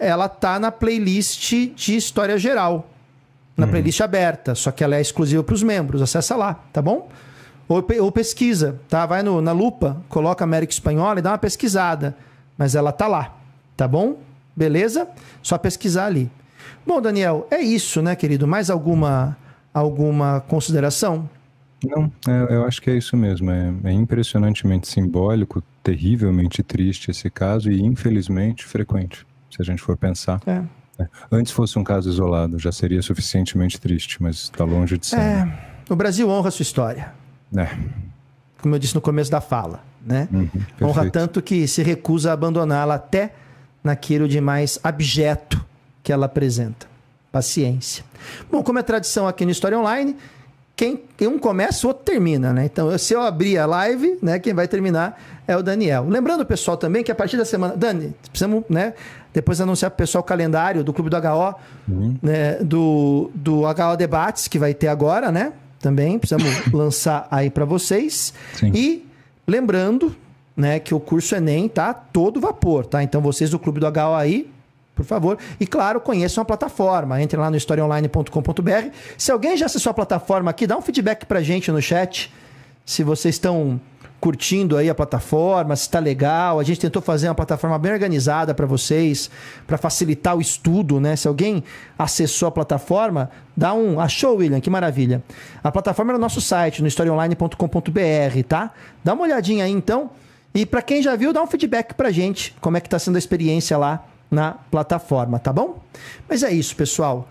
[0.00, 2.88] ela tá na playlist de história geral.
[3.56, 3.72] Na uhum.
[3.72, 6.00] playlist aberta, só que ela é exclusiva para os membros.
[6.00, 7.08] Acessa lá, tá bom?
[7.68, 9.04] Ou, ou, pesquisa, tá?
[9.04, 12.16] Vai no, na lupa, coloca América Espanhola e dá uma pesquisada.
[12.56, 13.36] Mas ela tá lá,
[13.76, 14.18] tá bom?
[14.56, 15.08] Beleza?
[15.42, 16.30] Só pesquisar ali.
[16.86, 18.46] Bom, Daniel, é isso, né, querido?
[18.46, 19.36] Mais alguma,
[19.74, 21.28] alguma consideração?
[21.84, 23.50] Não, é, eu acho que é isso mesmo.
[23.50, 29.96] É, é impressionantemente simbólico, terrivelmente triste esse caso e infelizmente frequente se a gente for
[29.96, 30.40] pensar.
[30.46, 30.62] É.
[31.02, 31.08] é.
[31.30, 35.18] Antes fosse um caso isolado, já seria suficientemente triste, mas está longe de ser.
[35.18, 35.58] É.
[35.88, 37.12] O Brasil honra a sua história.
[37.56, 37.68] É.
[38.60, 39.86] Como eu disse no começo da fala.
[40.04, 40.28] Né?
[40.32, 43.34] Uhum, honra tanto que se recusa a abandoná-la até
[43.82, 45.62] naquilo de mais abjeto
[46.02, 46.86] que ela apresenta.
[47.30, 48.04] Paciência.
[48.50, 50.16] Bom, como é tradição aqui no História Online,
[50.74, 52.64] quem um começa, o outro termina, né?
[52.64, 56.06] Então, se eu abrir a live, né, quem vai terminar é o Daniel.
[56.06, 57.74] Lembrando, pessoal, também que a partir da semana.
[57.74, 58.92] Dani, precisamos, né?
[59.32, 61.54] Depois anunciar para o pessoal o calendário do Clube do HO,
[61.88, 62.18] uhum.
[62.22, 65.54] né, do, do HO Debates, que vai ter agora, né?
[65.80, 68.34] Também precisamos lançar aí para vocês.
[68.54, 68.72] Sim.
[68.74, 69.06] E
[69.46, 70.14] lembrando,
[70.54, 73.02] né, que o curso Enem tá todo vapor, tá?
[73.02, 74.50] Então vocês do Clube do HO aí,
[74.94, 75.38] por favor.
[75.58, 77.22] E claro, conheçam a plataforma.
[77.22, 78.90] Entre lá no historiaonline.com.br.
[79.16, 82.30] Se alguém já acessou a plataforma aqui, dá um feedback pra gente no chat.
[82.84, 83.80] Se vocês estão
[84.20, 86.58] curtindo aí a plataforma, se está legal.
[86.58, 89.30] A gente tentou fazer uma plataforma bem organizada para vocês,
[89.66, 91.16] para facilitar o estudo, né?
[91.16, 91.62] Se alguém
[91.98, 94.00] acessou a plataforma, dá um.
[94.00, 94.60] Achou, William?
[94.60, 95.22] Que maravilha.
[95.62, 98.72] A plataforma é no nosso site, no historiaonline.com.br, tá?
[99.02, 100.10] Dá uma olhadinha aí então.
[100.54, 103.16] E para quem já viu, dá um feedback pra gente, como é que tá sendo
[103.16, 105.78] a experiência lá na plataforma, tá bom?
[106.28, 107.28] Mas é isso, pessoal.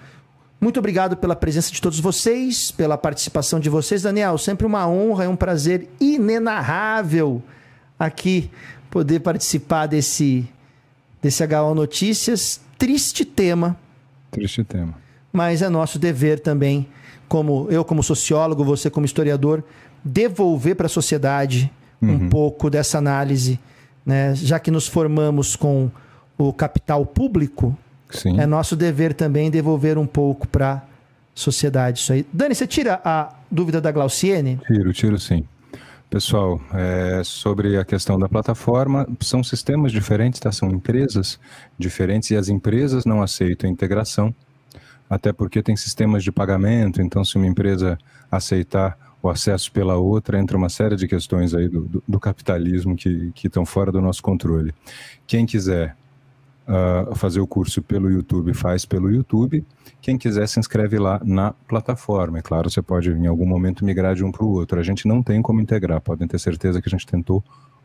[0.59, 4.01] Muito obrigado pela presença de todos vocês, pela participação de vocês.
[4.01, 7.43] Daniel, sempre uma honra e um prazer inenarrável
[7.99, 8.49] aqui
[8.89, 10.47] poder participar desse,
[11.21, 12.59] desse HO Notícias.
[12.77, 13.77] Triste tema.
[14.31, 14.95] Triste tema.
[15.31, 16.87] Mas é nosso dever também,
[17.27, 19.63] como eu como sociólogo, você como historiador,
[20.03, 22.13] devolver para a sociedade uhum.
[22.13, 23.59] um pouco dessa análise,
[24.03, 24.33] né?
[24.33, 25.91] Já que nos formamos com
[26.35, 27.77] o capital público,
[28.09, 28.39] Sim.
[28.39, 30.81] é nosso dever também devolver um pouco para a
[31.35, 32.25] sociedade isso aí.
[32.31, 34.59] Dani, você tira a dúvida da Glauciene?
[34.67, 35.45] Tiro, tiro sim.
[36.09, 40.53] Pessoal, é, sobre a questão da plataforma, são sistemas diferentes, tá?
[40.53, 41.37] são empresas
[41.77, 44.33] diferentes e as empresas não aceitam integração,
[45.09, 47.97] até porque tem sistemas de pagamento, então se uma empresa
[48.31, 52.95] aceitar o acesso pela outra, entra uma série de questões aí do, do, do capitalismo
[52.95, 54.73] que, que estão fora do nosso controle.
[55.25, 55.95] Quem quiser
[56.67, 59.65] uh, fazer o curso pelo YouTube, faz pelo YouTube.
[60.01, 62.39] Quem quiser se inscreve lá na plataforma.
[62.39, 64.79] É claro, você pode em algum momento migrar de um para o outro.
[64.79, 67.43] A gente não tem como integrar, podem ter certeza que a gente tentou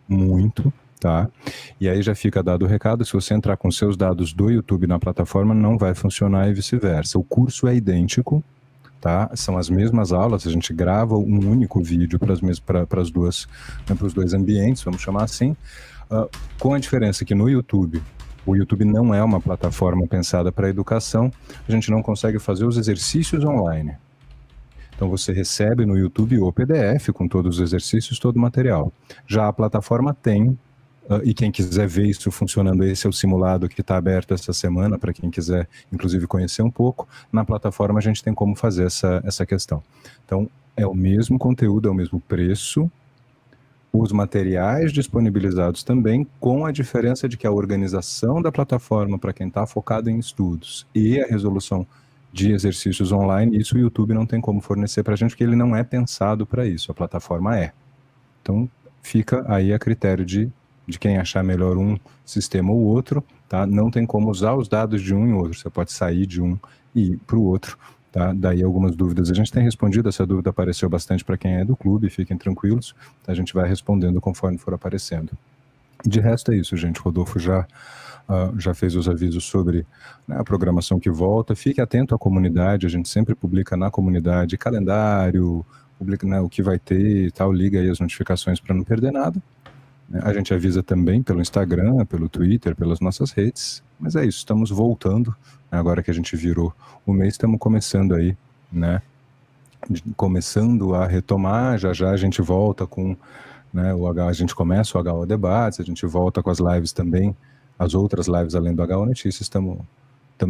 [0.09, 1.28] muito, tá?
[1.80, 4.87] E aí já fica dado o recado, se você entrar com seus dados do YouTube
[4.87, 7.18] na plataforma, não vai funcionar e vice-versa.
[7.18, 8.45] O curso é idêntico,
[9.01, 9.30] tá?
[9.35, 13.49] São as mesmas aulas, a gente grava um único vídeo para as duas,
[13.89, 15.57] né, para os dois ambientes, vamos chamar assim,
[16.11, 16.28] uh,
[16.59, 18.03] com a diferença que no YouTube
[18.47, 21.30] o YouTube não é uma plataforma pensada para educação,
[21.68, 23.97] a gente não consegue fazer os exercícios online.
[24.95, 28.93] Então você recebe no YouTube o PDF com todos os exercícios, todo o material.
[29.26, 30.59] Já a plataforma tem
[31.05, 34.53] Uh, e quem quiser ver isso funcionando, esse é o simulado que está aberto essa
[34.53, 37.09] semana, para quem quiser, inclusive, conhecer um pouco.
[37.32, 39.82] Na plataforma a gente tem como fazer essa, essa questão.
[40.24, 42.90] Então, é o mesmo conteúdo, é o mesmo preço,
[43.93, 49.49] os materiais disponibilizados também, com a diferença de que a organização da plataforma para quem
[49.49, 51.86] está focado em estudos e a resolução
[52.32, 55.55] de exercícios online, isso o YouTube não tem como fornecer para a gente, porque ele
[55.55, 57.72] não é pensado para isso, a plataforma é.
[58.40, 58.68] Então,
[59.03, 60.51] fica aí a critério de,
[60.86, 63.66] de quem achar melhor um sistema ou outro, tá?
[63.66, 66.59] Não tem como usar os dados de um e outro, você pode sair de um
[66.95, 67.76] e ir para o outro,
[68.13, 68.31] Tá?
[68.35, 69.31] Daí algumas dúvidas.
[69.31, 72.95] A gente tem respondido, essa dúvida apareceu bastante para quem é do clube, fiquem tranquilos.
[73.27, 75.33] A gente vai respondendo conforme for aparecendo.
[76.05, 77.01] De resto é isso, gente.
[77.01, 77.67] Rodolfo já,
[78.29, 79.87] uh, já fez os avisos sobre
[80.29, 81.57] né, a programação que volta.
[81.57, 85.65] Fique atento à comunidade, a gente sempre publica na comunidade calendário,
[85.99, 89.11] publica né, o que vai ter e tal, liga aí as notificações para não perder
[89.11, 89.41] nada.
[90.09, 90.21] Né.
[90.23, 93.83] A gente avisa também pelo Instagram, pelo Twitter, pelas nossas redes.
[93.99, 95.35] Mas é isso, estamos voltando
[95.71, 96.75] agora que a gente virou
[97.07, 98.37] o mês, estamos começando aí,
[98.71, 99.01] né?
[100.17, 103.17] Começando a retomar, já já a gente volta com
[103.73, 106.93] né, o H, a gente começa o HO Debates, a gente volta com as lives
[106.93, 107.35] também,
[107.79, 109.79] as outras lives além do HO Notícias, estamos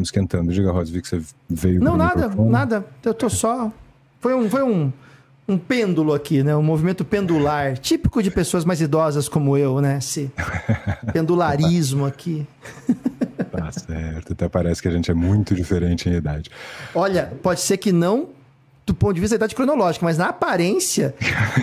[0.03, 0.53] esquentando.
[0.53, 2.51] Diga, Rosa, vi que você veio Não, nada, microfone.
[2.51, 2.85] nada.
[3.05, 3.71] Eu tô só.
[4.21, 4.93] Foi um, foi um,
[5.49, 6.55] um pêndulo aqui, né?
[6.57, 9.99] Um movimento pendular, típico de pessoas mais idosas como eu, né?
[9.99, 10.31] Esse
[11.13, 12.47] pendularismo aqui.
[13.51, 16.51] Tá certo, até parece que a gente é muito diferente em idade.
[16.95, 18.29] Olha, pode ser que não
[18.85, 21.15] do ponto de vista da idade cronológica, mas na aparência,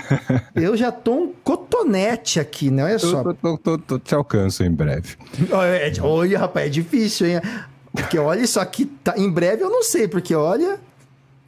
[0.55, 2.83] eu já tô um cotonete aqui, né?
[2.83, 3.33] Olha só.
[3.33, 5.15] Tô, tô, tô, te alcanço em breve.
[5.51, 7.41] É, olha, rapaz, é difícil, hein?
[7.91, 10.79] Porque olha, isso aqui tá, em breve eu não sei, porque olha.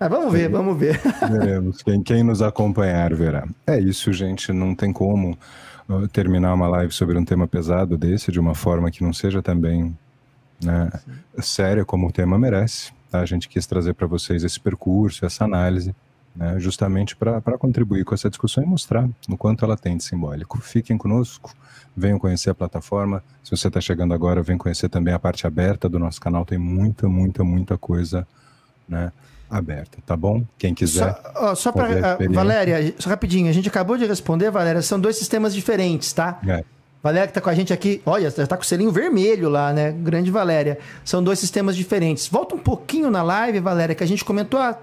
[0.01, 0.99] Mas vamos ver, vamos ver.
[1.29, 1.83] Veremos.
[1.83, 3.47] Quem, quem nos acompanhar verá.
[3.67, 4.51] É isso, gente.
[4.51, 5.37] Não tem como
[6.11, 9.95] terminar uma live sobre um tema pesado desse de uma forma que não seja também
[10.63, 10.89] né,
[11.37, 12.91] séria como o tema merece.
[13.11, 13.19] Tá?
[13.19, 15.95] A gente quis trazer para vocês esse percurso, essa análise,
[16.35, 20.59] né, justamente para contribuir com essa discussão e mostrar o quanto ela tem de simbólico.
[20.61, 21.53] Fiquem conosco,
[21.95, 23.23] venham conhecer a plataforma.
[23.43, 26.57] Se você está chegando agora, vem conhecer também a parte aberta do nosso canal, tem
[26.57, 28.27] muita, muita, muita coisa
[28.89, 29.11] né,
[29.51, 30.43] aberta, tá bom?
[30.57, 31.13] Quem quiser.
[31.35, 32.17] Só, só para.
[32.19, 36.39] Uh, Valéria, só rapidinho, a gente acabou de responder, Valéria, são dois sistemas diferentes, tá?
[36.47, 36.63] É.
[37.03, 39.73] Valéria que tá com a gente aqui, olha, já tá com o selinho vermelho lá,
[39.73, 39.91] né?
[39.91, 40.77] Grande Valéria.
[41.03, 42.27] São dois sistemas diferentes.
[42.27, 44.77] Volta um pouquinho na live, Valéria, que a gente comentou há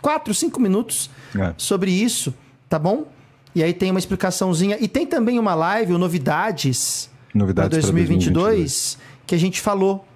[0.00, 1.52] 4, 5 minutos é.
[1.56, 2.32] sobre isso,
[2.68, 3.04] tá bom?
[3.52, 4.76] E aí tem uma explicaçãozinha.
[4.80, 10.06] E tem também uma live, o Novidades, Novidades para 2022, 2022, que a gente falou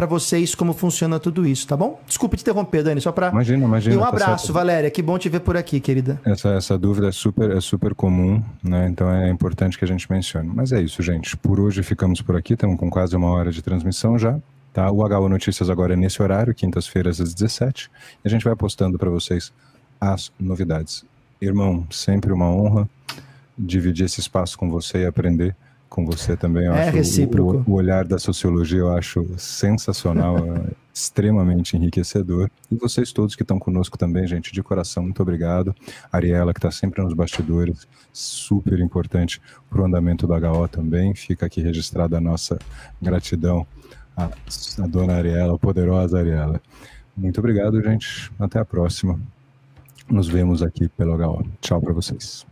[0.00, 2.00] para vocês como funciona tudo isso, tá bom?
[2.06, 3.28] Desculpe te interromper, Dani, só para.
[3.28, 3.94] Imagina, imagina.
[3.94, 4.54] E um tá abraço, certo.
[4.54, 4.90] Valéria.
[4.90, 6.18] Que bom te ver por aqui, querida.
[6.24, 8.88] Essa, essa dúvida é super, é super comum, né?
[8.88, 10.50] Então é importante que a gente mencione.
[10.54, 11.36] Mas é isso, gente.
[11.36, 12.54] Por hoje ficamos por aqui.
[12.54, 14.38] Estamos com quase uma hora de transmissão já.
[14.72, 14.90] Tá?
[14.90, 17.90] O HO Notícias agora é nesse horário, quintas-feiras às 17
[18.24, 19.52] E a gente vai postando para vocês
[20.00, 21.04] as novidades.
[21.42, 22.88] Irmão, sempre uma honra
[23.58, 25.54] dividir esse espaço com você e aprender
[25.90, 26.66] com você também.
[26.66, 27.64] Eu é acho recíproco.
[27.66, 32.48] O, o, olhar da sociologia eu acho sensacional, é extremamente enriquecedor.
[32.70, 35.74] E vocês todos que estão conosco também, gente, de coração, muito obrigado.
[36.10, 41.14] Ariela, que está sempre nos bastidores, super importante para o andamento do HO também.
[41.14, 42.56] Fica aqui registrada a nossa
[43.02, 43.66] gratidão
[44.16, 46.62] à, à dona Ariela, a poderosa Ariela.
[47.16, 48.30] Muito obrigado, gente.
[48.38, 49.20] Até a próxima.
[50.08, 51.44] Nos vemos aqui pelo HO.
[51.60, 52.46] Tchau para vocês.